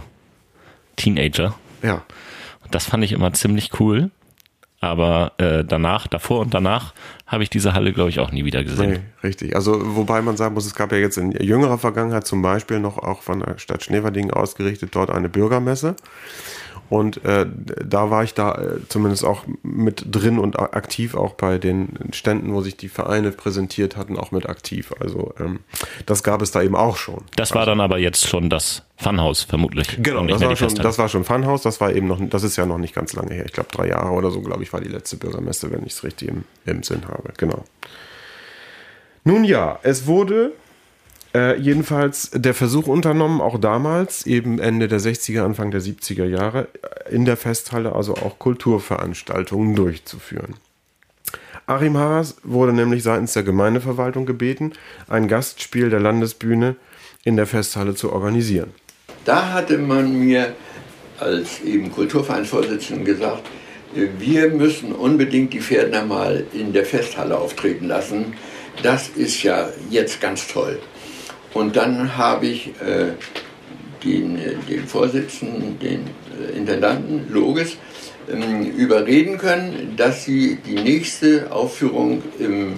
[0.96, 1.56] Teenager.
[1.84, 2.04] Ja.
[2.72, 4.12] Das fand ich immer ziemlich cool.
[4.80, 6.94] Aber äh, danach, davor und danach
[7.26, 8.92] habe ich diese Halle, glaube ich, auch nie wieder gesehen.
[8.92, 9.56] Nee, richtig.
[9.56, 13.00] Also wobei man sagen muss, es gab ja jetzt in jüngerer Vergangenheit zum Beispiel noch
[13.00, 15.96] auch von der Stadt Schneverding ausgerichtet dort eine Bürgermesse.
[16.90, 17.46] Und äh,
[17.86, 22.54] da war ich da äh, zumindest auch mit drin und aktiv, auch bei den Ständen,
[22.54, 24.94] wo sich die Vereine präsentiert hatten, auch mit aktiv.
[25.00, 25.60] Also ähm,
[26.06, 27.24] das gab es da eben auch schon.
[27.36, 29.98] Das war also, dann aber jetzt schon das Funhaus, vermutlich.
[30.02, 32.66] Genau, das war, schon, das war schon Funhaus, das war eben noch, das ist ja
[32.66, 33.46] noch nicht ganz lange her.
[33.46, 36.04] Ich glaube drei Jahre oder so, glaube ich, war die letzte Bürgermesse, wenn ich es
[36.04, 37.34] richtig im, im Sinn habe.
[37.38, 37.64] Genau.
[39.24, 40.54] Nun ja, es wurde
[41.38, 46.68] äh, jedenfalls der Versuch unternommen, auch damals, eben Ende der 60er, Anfang der 70er Jahre,
[47.12, 50.56] in der Festhalle also auch Kulturveranstaltungen durchzuführen.
[51.68, 54.74] Achim Harras wurde nämlich seitens der Gemeindeverwaltung gebeten,
[55.08, 56.76] ein Gastspiel der Landesbühne
[57.24, 58.72] in der Festhalle zu organisieren.
[59.24, 60.56] Da hatte man mir
[61.20, 63.44] als eben Kulturvereinsvorsitzenden gesagt,
[63.94, 68.34] wir müssen unbedingt die Pferdner mal in der Festhalle auftreten lassen.
[68.82, 70.80] Das ist ja jetzt ganz toll.
[71.58, 73.14] Und dann habe ich äh,
[74.04, 74.40] den,
[74.70, 76.02] den Vorsitzenden, den
[76.40, 77.78] äh, Intendanten Loges,
[78.32, 82.74] ähm, überreden können, dass sie die nächste Aufführung im,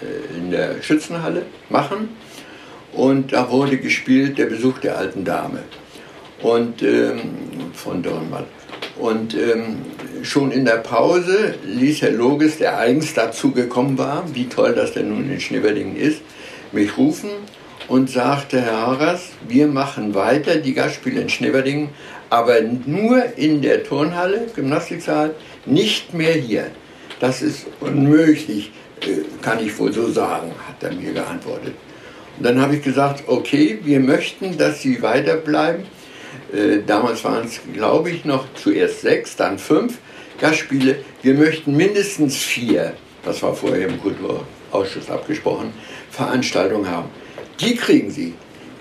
[0.00, 2.08] äh, in der Schützenhalle machen.
[2.92, 5.60] Und da wurde gespielt der Besuch der alten Dame
[6.42, 7.20] und ähm,
[7.72, 8.46] von Dornmatt.
[8.98, 9.76] Und ähm,
[10.22, 14.92] schon in der Pause ließ Herr Loges, der eigens dazu gekommen war, wie toll das
[14.92, 16.20] denn nun in Schneeberdingen ist,
[16.72, 17.30] mich rufen
[17.88, 21.90] und sagte, Herr Harras, wir machen weiter die Gastspiele in Schneeberdingen,
[22.30, 25.34] aber nur in der Turnhalle, Gymnastiksaal,
[25.66, 26.66] nicht mehr hier.
[27.20, 28.72] Das ist unmöglich,
[29.02, 31.74] äh, kann ich wohl so sagen, hat er mir geantwortet.
[32.38, 35.84] Und dann habe ich gesagt, okay, wir möchten, dass Sie weiterbleiben.
[36.52, 39.98] Äh, damals waren es, glaube ich, noch zuerst sechs, dann fünf
[40.40, 40.96] Gastspiele.
[41.22, 45.72] Wir möchten mindestens vier, das war vorher im Kulturausschuss abgesprochen,
[46.10, 47.10] Veranstaltungen haben.
[47.60, 48.34] Die kriegen Sie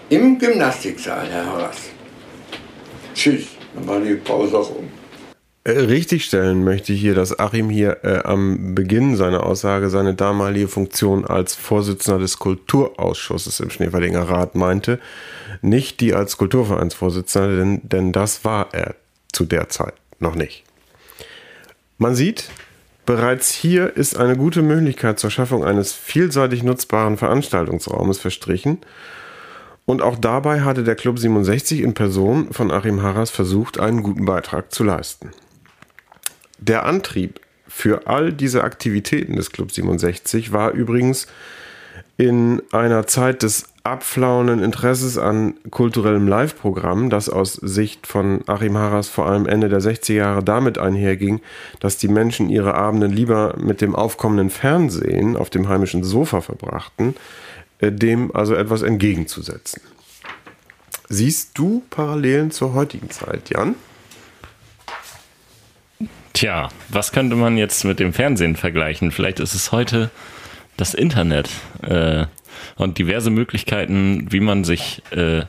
[0.09, 1.77] im Gymnastiksaal, Herr Harras.
[3.13, 4.89] Tschüss, dann war die Pause auch um.
[5.63, 10.67] Äh, richtigstellen möchte ich hier, dass Achim hier äh, am Beginn seiner Aussage seine damalige
[10.67, 14.99] Funktion als Vorsitzender des Kulturausschusses im Schneeferdinger Rat meinte,
[15.61, 18.95] nicht die als Kulturvereinsvorsitzender, denn, denn das war er
[19.31, 20.63] zu der Zeit noch nicht.
[21.99, 22.49] Man sieht,
[23.05, 28.79] Bereits hier ist eine gute Möglichkeit zur Schaffung eines vielseitig nutzbaren Veranstaltungsraumes verstrichen.
[29.85, 34.25] Und auch dabei hatte der Club 67 in Person von Achim Harras versucht, einen guten
[34.25, 35.31] Beitrag zu leisten.
[36.59, 41.25] Der Antrieb für all diese Aktivitäten des Club 67 war übrigens
[42.17, 49.09] in einer Zeit des abflauenden Interesses an kulturellem Live-Programm, das aus Sicht von Achim Harras
[49.09, 51.41] vor allem Ende der 60er Jahre damit einherging,
[51.79, 57.15] dass die Menschen ihre Abende lieber mit dem aufkommenden Fernsehen auf dem heimischen Sofa verbrachten,
[57.79, 59.81] äh, dem also etwas entgegenzusetzen.
[61.09, 63.75] Siehst du Parallelen zur heutigen Zeit, Jan?
[66.33, 69.11] Tja, was könnte man jetzt mit dem Fernsehen vergleichen?
[69.11, 70.09] Vielleicht ist es heute
[70.77, 71.49] das Internet
[71.83, 72.25] äh,
[72.75, 75.43] und diverse Möglichkeiten, wie man sich äh,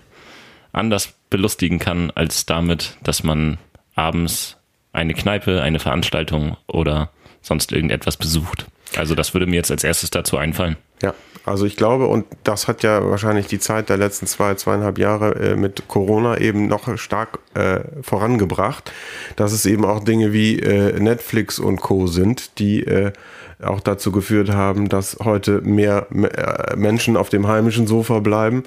[0.72, 3.58] anders belustigen kann, als damit, dass man
[3.94, 4.56] abends
[4.92, 8.66] eine Kneipe, eine Veranstaltung oder sonst irgendetwas besucht.
[8.96, 10.76] Also das würde mir jetzt als erstes dazu einfallen.
[11.02, 11.14] Ja,
[11.44, 15.34] Also ich glaube, und das hat ja wahrscheinlich die Zeit der letzten zwei, zweieinhalb Jahre
[15.34, 18.92] äh, mit Corona eben noch stark äh, vorangebracht,
[19.34, 22.06] dass es eben auch Dinge wie äh, Netflix und Co.
[22.06, 23.12] sind, die äh,
[23.60, 28.62] auch dazu geführt haben, dass heute mehr äh, Menschen auf dem heimischen Sofa bleiben.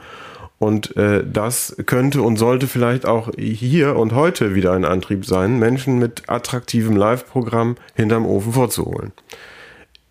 [0.58, 5.60] Und äh, das könnte und sollte vielleicht auch hier und heute wieder ein Antrieb sein,
[5.60, 9.12] Menschen mit attraktivem Live-Programm hinterm Ofen vorzuholen.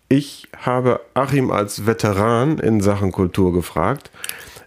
[0.07, 4.11] Ich habe Achim als Veteran in Sachen Kultur gefragt,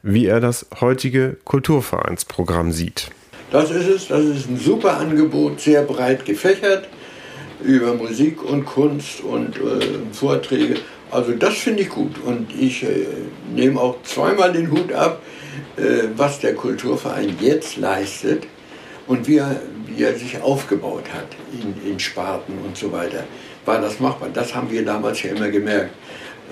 [0.02, 3.10] wie er das heutige Kulturvereinsprogramm sieht.
[3.52, 6.88] Das ist es, das ist ein super Angebot, sehr breit gefächert
[7.62, 10.76] über Musik und Kunst und äh, Vorträge.
[11.10, 13.06] Also das finde ich gut und ich äh,
[13.54, 15.22] nehme auch zweimal den Hut ab,
[15.76, 18.46] äh, was der Kulturverein jetzt leistet
[19.06, 23.24] und wie er, wie er sich aufgebaut hat in, in Sparten und so weiter.
[23.68, 24.30] War das machbar?
[24.32, 25.90] Das haben wir damals ja immer gemerkt.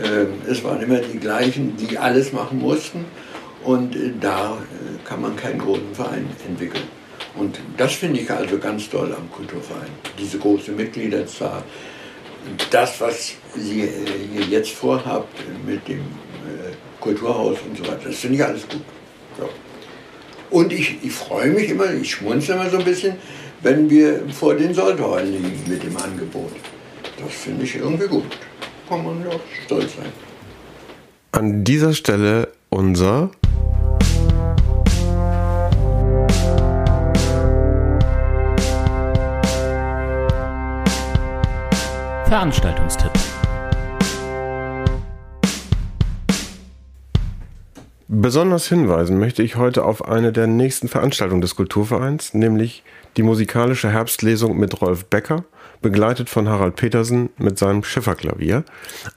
[0.04, 3.06] Ähm, es waren immer die gleichen, die alles machen mussten
[3.64, 6.84] und äh, da äh, kann man keinen großen Verein entwickeln.
[7.34, 9.88] Und das finde ich also ganz toll am Kulturverein.
[10.18, 11.62] Diese große Mitgliederzahl.
[12.70, 13.88] Das, was Sie äh,
[14.34, 16.02] hier jetzt vorhabt mit dem
[17.00, 18.82] Kulturhaus und so weiter, das finde ich alles gut.
[19.38, 19.48] So.
[20.50, 23.14] Und ich, ich freue mich immer, ich schmunze immer so ein bisschen,
[23.62, 26.52] wenn wir vor den Soldhäusern liegen mit dem Angebot.
[27.18, 28.38] Das finde ich irgendwie gut.
[28.88, 30.12] Kann man ja stolz sein.
[31.32, 33.30] An dieser Stelle unser
[42.26, 43.12] Veranstaltungstipp.
[48.08, 52.82] Besonders hinweisen möchte ich heute auf eine der nächsten Veranstaltungen des Kulturvereins, nämlich
[53.16, 55.44] die musikalische Herbstlesung mit Rolf Becker,
[55.82, 58.64] begleitet von Harald Petersen mit seinem Schifferklavier.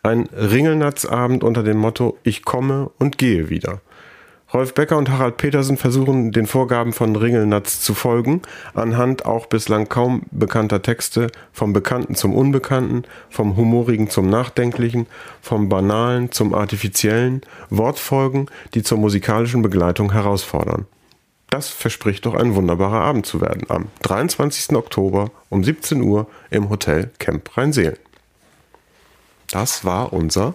[0.04, 3.82] Ein Ringelnatzabend unter dem Motto Ich komme und gehe wieder.
[4.52, 8.42] Rolf Becker und Harald Petersen versuchen den Vorgaben von Ringelnatz zu folgen,
[8.74, 15.06] anhand auch bislang kaum bekannter Texte, vom Bekannten zum Unbekannten, vom Humorigen zum Nachdenklichen,
[15.40, 20.88] vom Banalen zum Artifiziellen, Wortfolgen, die zur musikalischen Begleitung herausfordern.
[21.52, 24.76] Das verspricht doch ein wunderbarer Abend zu werden am 23.
[24.76, 27.98] Oktober um 17 Uhr im Hotel Camp Rheinseelen.
[29.50, 30.54] Das war unser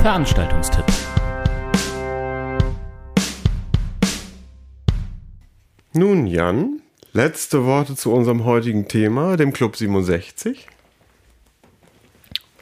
[0.00, 0.84] Veranstaltungstipp.
[5.94, 6.82] Nun, Jan,
[7.14, 10.68] letzte Worte zu unserem heutigen Thema, dem Club 67.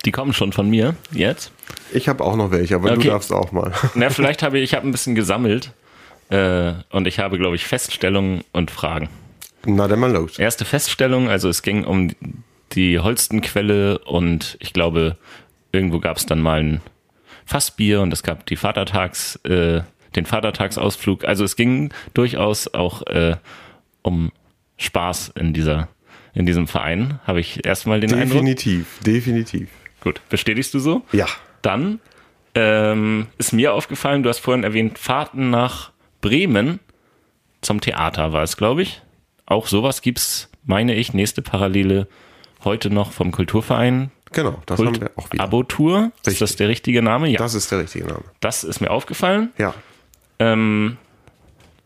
[0.04, 1.52] Die kommen schon von mir jetzt.
[1.92, 3.02] Ich habe auch noch welche, aber okay.
[3.02, 3.72] du darfst auch mal.
[3.94, 5.72] Na, vielleicht habe ich, ich habe ein bisschen gesammelt
[6.30, 9.08] äh, und ich habe, glaube ich, Feststellungen und Fragen.
[9.66, 10.38] Na, dann mal los.
[10.38, 12.10] Erste Feststellung, also es ging um
[12.72, 15.16] die Holstenquelle und ich glaube,
[15.72, 16.80] irgendwo gab es dann mal ein
[17.46, 19.82] Fassbier und es gab die Vatertags, äh,
[20.16, 21.24] den Vatertagsausflug.
[21.24, 23.36] Also es ging durchaus auch äh,
[24.02, 24.32] um
[24.76, 25.88] Spaß in dieser
[26.34, 28.44] in diesem Verein, habe ich erstmal den definitiv, Eindruck.
[28.44, 29.68] Definitiv, definitiv.
[30.04, 31.02] Gut, bestätigst du so?
[31.12, 31.26] Ja.
[31.62, 31.98] Dann
[32.54, 35.90] ähm, ist mir aufgefallen, du hast vorhin erwähnt, Fahrten nach
[36.20, 36.78] Bremen
[37.62, 39.02] zum Theater war es, glaube ich.
[39.46, 42.06] Auch sowas gibt's, meine ich, nächste Parallele
[42.62, 44.10] heute noch vom Kulturverein.
[44.32, 45.44] Genau, das Kult haben wir auch wieder.
[45.44, 47.28] Abotour, ist das der richtige Name?
[47.28, 47.38] Ja.
[47.38, 48.24] Das ist der richtige Name.
[48.40, 49.52] Das ist mir aufgefallen.
[49.58, 49.74] Ja.
[50.38, 50.98] Ähm,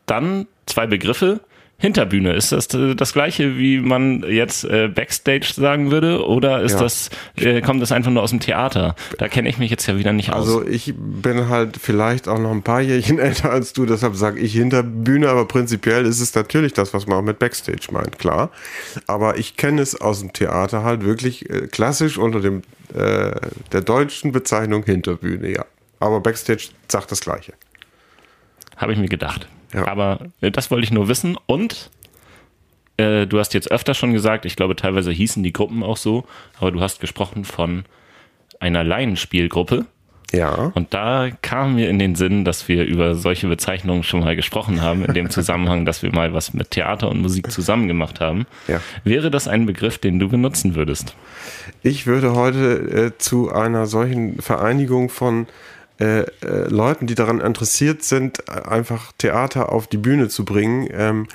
[0.06, 1.40] dann zwei Begriffe.
[1.80, 6.26] Hinterbühne, ist das äh, das gleiche, wie man jetzt äh, Backstage sagen würde?
[6.26, 6.80] Oder ist ja.
[6.80, 8.96] das, äh, kommt das einfach nur aus dem Theater?
[9.16, 10.48] Da kenne ich mich jetzt ja wieder nicht aus.
[10.48, 14.40] Also ich bin halt vielleicht auch noch ein paar Jährchen älter als du, deshalb sage
[14.40, 18.50] ich Hinterbühne, aber prinzipiell ist es natürlich das, was man auch mit Backstage meint, klar.
[19.06, 22.62] Aber ich kenne es aus dem Theater halt wirklich äh, klassisch unter dem
[22.92, 23.36] äh,
[23.70, 25.64] der deutschen Bezeichnung Hinterbühne, ja.
[26.00, 27.52] Aber Backstage sagt das gleiche.
[28.76, 29.46] Habe ich mir gedacht.
[29.72, 29.86] Ja.
[29.86, 31.36] Aber äh, das wollte ich nur wissen.
[31.46, 31.90] Und
[32.96, 36.24] äh, du hast jetzt öfter schon gesagt, ich glaube, teilweise hießen die Gruppen auch so,
[36.58, 37.84] aber du hast gesprochen von
[38.60, 39.86] einer Laienspielgruppe.
[40.32, 40.72] Ja.
[40.74, 44.82] Und da kam mir in den Sinn, dass wir über solche Bezeichnungen schon mal gesprochen
[44.82, 48.46] haben, in dem Zusammenhang, dass wir mal was mit Theater und Musik zusammen gemacht haben.
[48.66, 48.80] Ja.
[49.04, 51.14] Wäre das ein Begriff, den du benutzen würdest?
[51.82, 55.46] Ich würde heute äh, zu einer solchen Vereinigung von
[56.00, 61.26] äh, äh, Leuten, die daran interessiert sind, einfach Theater auf die Bühne zu bringen, ähm,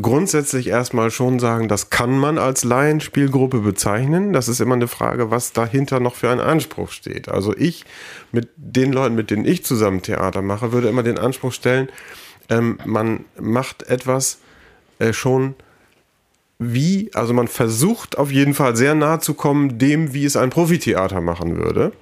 [0.00, 4.32] grundsätzlich erstmal schon sagen, das kann man als Laienspielgruppe bezeichnen.
[4.32, 7.28] Das ist immer eine Frage, was dahinter noch für ein Anspruch steht.
[7.28, 7.84] Also ich
[8.32, 11.88] mit den Leuten, mit denen ich zusammen Theater mache, würde immer den Anspruch stellen,
[12.48, 14.38] ähm, man macht etwas
[14.98, 15.54] äh, schon
[16.62, 20.50] wie, also man versucht auf jeden Fall sehr nahe zu kommen dem, wie es ein
[20.50, 21.92] Profitheater machen würde.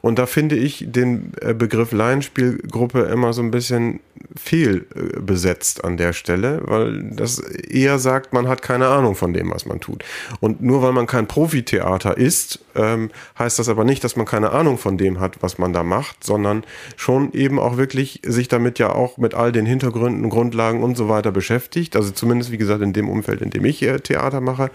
[0.00, 4.00] Und da finde ich den äh, Begriff Laienspielgruppe immer so ein bisschen
[4.36, 9.66] fehlbesetzt an der Stelle, weil das eher sagt, man hat keine Ahnung von dem, was
[9.66, 10.04] man tut.
[10.40, 14.50] Und nur weil man kein Profitheater ist, ähm, heißt das aber nicht, dass man keine
[14.50, 16.64] Ahnung von dem hat, was man da macht, sondern
[16.96, 21.08] schon eben auch wirklich sich damit ja auch mit all den Hintergründen, Grundlagen und so
[21.08, 21.96] weiter beschäftigt.
[21.96, 24.70] Also zumindest, wie gesagt, in dem Umfeld, in dem ich äh, Theater mache.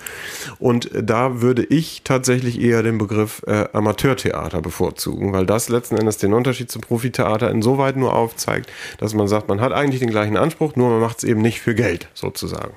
[0.60, 6.18] Und da würde ich tatsächlich eher den Begriff äh, Amateurtheater bevorzugen, weil das letzten Endes
[6.18, 10.38] den Unterschied zum Profitheater insoweit nur aufzeigt, dass man sagt, man hat eigentlich den gleichen
[10.38, 12.74] Anspruch, nur man macht es eben nicht für Geld, sozusagen.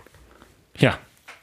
[0.78, 0.98] Ja,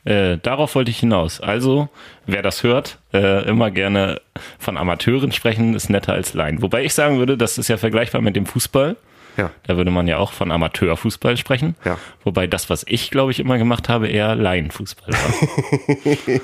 [0.06, 1.39] äh, darauf wollte ich hinaus.
[1.39, 1.89] Also,
[2.26, 4.22] wer das hört, äh, immer gerne
[4.60, 6.62] von Amateuren sprechen, ist netter als Laien.
[6.62, 8.97] Wobei ich sagen würde, das ist ja vergleichbar mit dem Fußball.
[9.38, 9.52] Ja.
[9.64, 11.76] Da würde man ja auch von Amateurfußball sprechen.
[11.86, 11.98] Ja.
[12.24, 16.42] Wobei das, was ich, glaube ich, immer gemacht habe, eher Laienfußball war.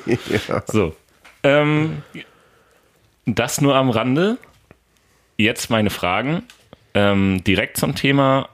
[0.47, 0.63] ja.
[0.67, 0.95] So.
[1.43, 2.03] Ähm,
[3.25, 4.37] das nur am Rande.
[5.37, 6.43] Jetzt meine Fragen.
[6.93, 8.49] Ähm, direkt zum Thema.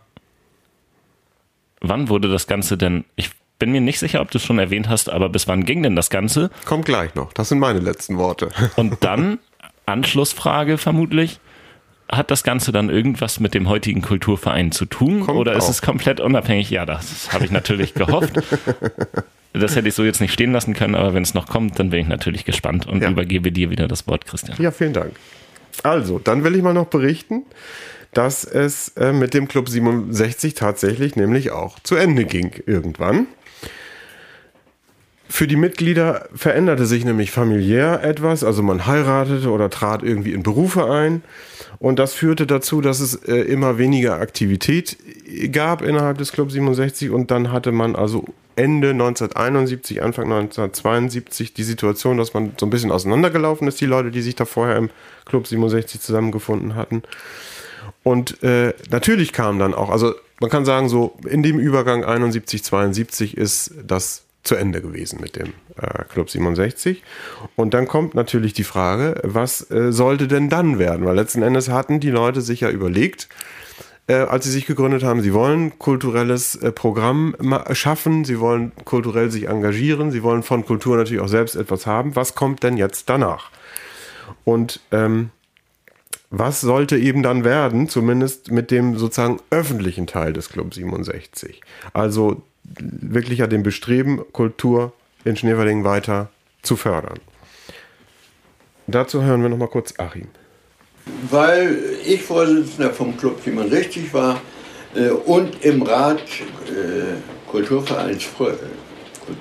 [1.82, 3.06] Wann wurde das Ganze denn?
[3.16, 5.82] Ich bin mir nicht sicher, ob du es schon erwähnt hast, aber bis wann ging
[5.82, 6.52] denn das Ganze?
[6.66, 7.32] Kommt gleich noch.
[7.34, 8.50] Das sind meine letzten Worte.
[8.76, 9.40] Und dann
[9.86, 11.40] Anschlussfrage vermutlich
[12.10, 15.70] hat das Ganze dann irgendwas mit dem heutigen Kulturverein zu tun Kommt oder ist auch.
[15.70, 16.70] es komplett unabhängig?
[16.70, 18.34] Ja, das habe ich natürlich gehofft.
[19.54, 21.90] Das hätte ich so jetzt nicht stehen lassen können, aber wenn es noch kommt, dann
[21.90, 23.10] bin ich natürlich gespannt und ja.
[23.10, 24.58] übergebe dir wieder das Wort, Christian.
[24.62, 25.14] Ja, vielen Dank.
[25.84, 27.44] Also, dann will ich mal noch berichten,
[28.14, 33.28] dass es äh, mit dem Club 67 tatsächlich nämlich auch zu Ende ging irgendwann.
[35.28, 40.44] Für die Mitglieder veränderte sich nämlich familiär etwas, also man heiratete oder trat irgendwie in
[40.44, 41.24] Berufe ein.
[41.80, 44.98] Und das führte dazu, dass es äh, immer weniger Aktivität
[45.52, 51.64] gab innerhalb des Club 67 und dann hatte man also Ende 1971, Anfang 1972 die
[51.64, 54.90] Situation, dass man so ein bisschen auseinandergelaufen ist, die Leute, die sich da vorher im
[55.26, 57.04] Club 67 zusammengefunden hatten.
[58.04, 62.64] Und äh, natürlich kam dann auch, also man kann sagen, so in dem Übergang 71,
[62.64, 67.04] 72 ist das zu Ende gewesen mit dem äh, Club 67.
[67.56, 71.06] Und dann kommt natürlich die Frage, was äh, sollte denn dann werden?
[71.06, 73.28] Weil letzten Endes hatten die Leute sich ja überlegt,
[74.08, 77.36] äh, als sie sich gegründet haben, sie wollen kulturelles äh, Programm
[77.72, 82.16] schaffen, sie wollen kulturell sich engagieren, sie wollen von Kultur natürlich auch selbst etwas haben.
[82.16, 83.50] Was kommt denn jetzt danach?
[84.44, 85.32] Und ähm,
[86.30, 91.62] was sollte eben dann werden, zumindest mit dem sozusagen öffentlichen Teil des Club 67?
[91.94, 92.44] Also
[92.80, 94.94] wirklich ja dem Bestreben, Kultur
[95.24, 96.30] in Schneewerding weiter
[96.62, 97.20] zu fördern.
[98.88, 100.28] Dazu hören wir noch mal kurz Achim.
[101.30, 104.42] Weil ich Vorsitzender vom Club 67 war
[104.96, 106.22] äh, und im Rat
[106.68, 108.28] äh, Kulturvereins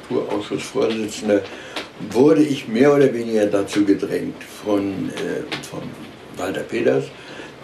[0.09, 1.43] Kulturausschussvorsitzender
[2.11, 5.83] wurde ich mehr oder weniger dazu gedrängt von, äh, von
[6.37, 7.05] Walter Peters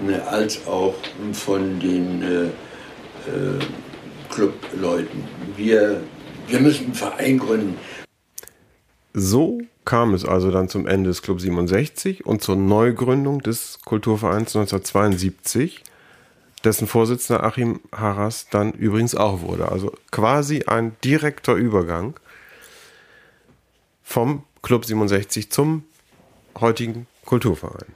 [0.00, 0.94] ne, als auch
[1.32, 3.58] von den äh, äh,
[4.40, 5.24] Clubleuten.
[5.56, 6.02] Wir,
[6.48, 7.76] wir müssen einen Verein gründen.
[9.12, 14.56] So kam es also dann zum Ende des Club 67 und zur Neugründung des Kulturvereins
[14.56, 15.82] 1972,
[16.64, 19.70] dessen Vorsitzender Achim Harras dann übrigens auch wurde.
[19.70, 22.18] Also quasi ein direkter Übergang
[24.02, 25.84] vom Club 67 zum
[26.58, 27.92] heutigen Kulturverein.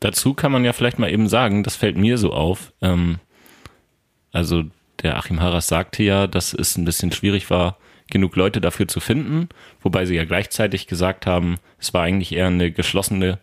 [0.00, 2.72] Dazu kann man ja vielleicht mal eben sagen, das fällt mir so auf.
[2.80, 3.18] Ähm,
[4.32, 4.64] also
[5.02, 7.78] der Achim Harras sagte ja, dass es ein bisschen schwierig war,
[8.10, 9.48] genug Leute dafür zu finden,
[9.82, 13.38] wobei sie ja gleichzeitig gesagt haben, es war eigentlich eher eine geschlossene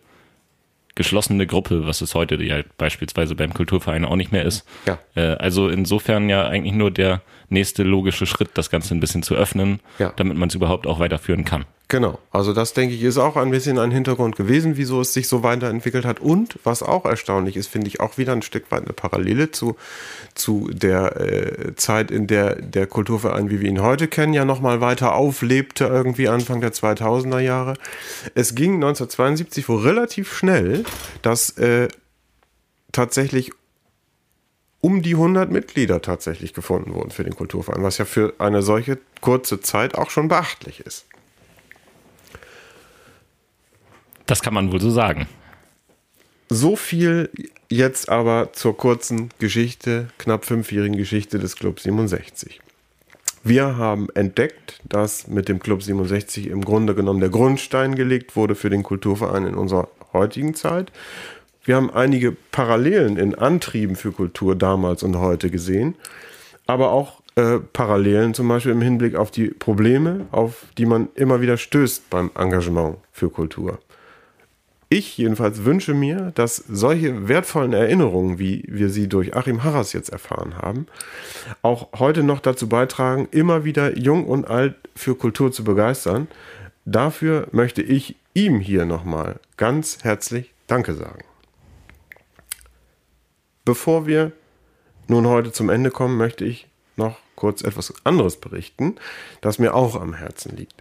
[0.94, 4.66] geschlossene Gruppe, was es heute ja beispielsweise beim Kulturverein auch nicht mehr ist.
[4.86, 4.98] Ja.
[5.14, 7.22] Äh, also insofern ja eigentlich nur der
[7.52, 10.12] nächste logische Schritt, das Ganze ein bisschen zu öffnen, ja.
[10.16, 11.64] damit man es überhaupt auch weiterführen kann.
[11.92, 15.28] Genau, also das denke ich ist auch ein bisschen ein Hintergrund gewesen, wieso es sich
[15.28, 16.20] so weiterentwickelt hat.
[16.20, 19.76] Und was auch erstaunlich ist, finde ich auch wieder ein Stück weit eine Parallele zu,
[20.34, 24.80] zu der äh, Zeit, in der der Kulturverein, wie wir ihn heute kennen, ja nochmal
[24.80, 27.74] weiter auflebte, irgendwie Anfang der 2000er Jahre.
[28.34, 30.84] Es ging 1972 wohl relativ schnell,
[31.20, 31.88] dass äh,
[32.92, 33.52] tatsächlich
[34.82, 38.98] um die 100 Mitglieder tatsächlich gefunden wurden für den Kulturverein, was ja für eine solche
[39.20, 41.06] kurze Zeit auch schon beachtlich ist.
[44.26, 45.28] Das kann man wohl so sagen.
[46.48, 47.30] So viel
[47.70, 52.60] jetzt aber zur kurzen Geschichte, knapp fünfjährigen Geschichte des Club 67.
[53.44, 58.54] Wir haben entdeckt, dass mit dem Club 67 im Grunde genommen der Grundstein gelegt wurde
[58.54, 60.92] für den Kulturverein in unserer heutigen Zeit.
[61.64, 65.94] Wir haben einige Parallelen in Antrieben für Kultur damals und heute gesehen,
[66.66, 71.40] aber auch äh, Parallelen zum Beispiel im Hinblick auf die Probleme, auf die man immer
[71.40, 73.78] wieder stößt beim Engagement für Kultur.
[74.88, 80.10] Ich jedenfalls wünsche mir, dass solche wertvollen Erinnerungen, wie wir sie durch Achim Harras jetzt
[80.10, 80.86] erfahren haben,
[81.62, 86.28] auch heute noch dazu beitragen, immer wieder jung und alt für Kultur zu begeistern.
[86.84, 91.24] Dafür möchte ich ihm hier nochmal ganz herzlich Danke sagen.
[93.64, 94.32] Bevor wir
[95.06, 98.96] nun heute zum Ende kommen, möchte ich noch kurz etwas anderes berichten,
[99.40, 100.74] das mir auch am Herzen liegt.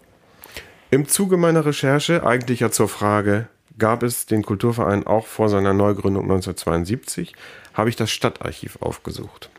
[0.90, 5.74] Im Zuge meiner Recherche, eigentlich ja zur Frage, gab es den Kulturverein auch vor seiner
[5.74, 7.34] Neugründung 1972,
[7.74, 9.50] habe ich das Stadtarchiv aufgesucht.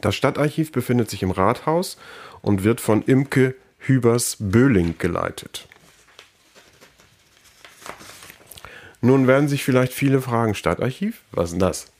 [0.00, 1.98] Das Stadtarchiv befindet sich im Rathaus
[2.40, 5.68] und wird von Imke Hübers Böhling geleitet.
[9.00, 11.20] Nun werden sich vielleicht viele fragen, Stadtarchiv?
[11.32, 11.93] Was ist das?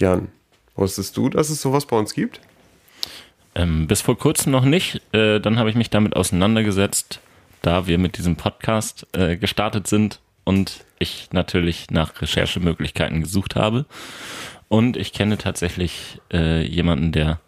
[0.00, 0.28] Jan,
[0.76, 2.40] wusstest du, dass es sowas bei uns gibt?
[3.54, 5.02] Ähm, bis vor kurzem noch nicht.
[5.12, 7.20] Äh, dann habe ich mich damit auseinandergesetzt,
[7.62, 13.84] da wir mit diesem Podcast äh, gestartet sind und ich natürlich nach Recherchemöglichkeiten gesucht habe.
[14.68, 17.40] Und ich kenne tatsächlich äh, jemanden, der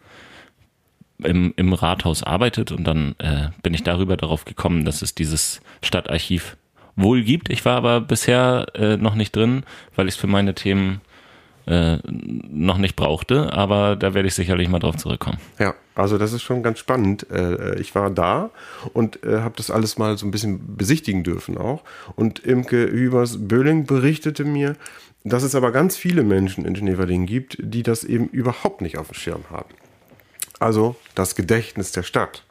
[1.22, 5.60] im, im Rathaus arbeitet und dann äh, bin ich darüber darauf gekommen, dass es dieses
[5.82, 6.56] Stadtarchiv
[6.96, 7.48] wohl gibt.
[7.48, 9.62] Ich war aber bisher äh, noch nicht drin,
[9.94, 11.00] weil ich es für meine Themen
[11.66, 15.38] äh, noch nicht brauchte, aber da werde ich sicherlich mal drauf zurückkommen.
[15.58, 17.30] Ja, also das ist schon ganz spannend.
[17.30, 18.50] Äh, ich war da
[18.92, 21.82] und äh, habe das alles mal so ein bisschen besichtigen dürfen auch.
[22.16, 24.76] Und Imke Hübers Böhling berichtete mir,
[25.24, 29.08] dass es aber ganz viele Menschen in Schneverding gibt, die das eben überhaupt nicht auf
[29.08, 29.74] dem Schirm haben.
[30.58, 32.44] Also das Gedächtnis der Stadt.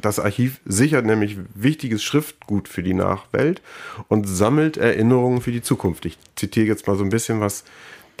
[0.00, 3.62] Das Archiv sichert nämlich wichtiges Schriftgut für die Nachwelt
[4.08, 6.04] und sammelt Erinnerungen für die Zukunft.
[6.04, 7.64] Ich zitiere jetzt mal so ein bisschen was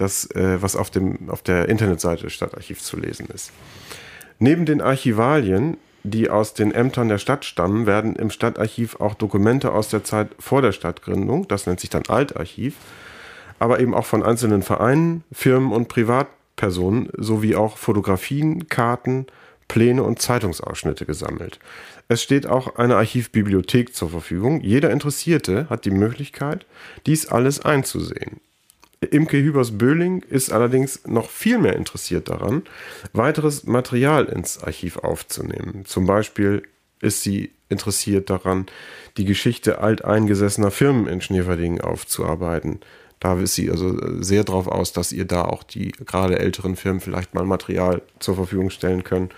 [0.00, 3.52] das, äh, was auf, dem, auf der Internetseite des Stadtarchivs zu lesen ist.
[4.38, 9.72] Neben den Archivalien, die aus den Ämtern der Stadt stammen, werden im Stadtarchiv auch Dokumente
[9.72, 12.76] aus der Zeit vor der Stadtgründung, das nennt sich dann Altarchiv,
[13.58, 19.26] aber eben auch von einzelnen Vereinen, Firmen und Privatpersonen sowie auch Fotografien, Karten,
[19.68, 21.60] Pläne und Zeitungsausschnitte gesammelt.
[22.08, 24.62] Es steht auch eine Archivbibliothek zur Verfügung.
[24.62, 26.66] Jeder Interessierte hat die Möglichkeit,
[27.06, 28.40] dies alles einzusehen.
[29.06, 32.64] Imke Hübers-Böhling ist allerdings noch viel mehr interessiert daran,
[33.14, 35.86] weiteres Material ins Archiv aufzunehmen.
[35.86, 36.64] Zum Beispiel
[37.00, 38.66] ist sie interessiert daran,
[39.16, 42.80] die Geschichte alteingesessener Firmen in Schneverdingen aufzuarbeiten.
[43.20, 47.00] Da ist sie also sehr darauf aus, dass ihr da auch die gerade älteren Firmen
[47.00, 49.30] vielleicht mal Material zur Verfügung stellen können.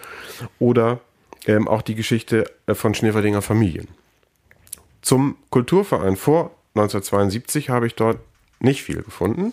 [0.58, 1.00] Oder
[1.46, 3.88] ähm, auch die Geschichte äh, von Schneeverdinger Familien.
[5.02, 8.18] Zum Kulturverein vor 1972 habe ich dort
[8.62, 9.52] nicht viel gefunden.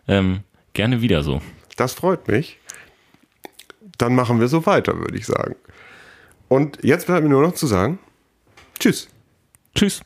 [0.08, 0.42] Ähm,
[0.74, 1.42] gerne wieder so.
[1.76, 2.58] Das freut mich.
[3.98, 5.56] Dann machen wir so weiter, würde ich sagen.
[6.48, 8.00] Und jetzt bleibt mir nur noch zu sagen,
[8.80, 9.10] tschüss.
[9.76, 10.02] Tschüss.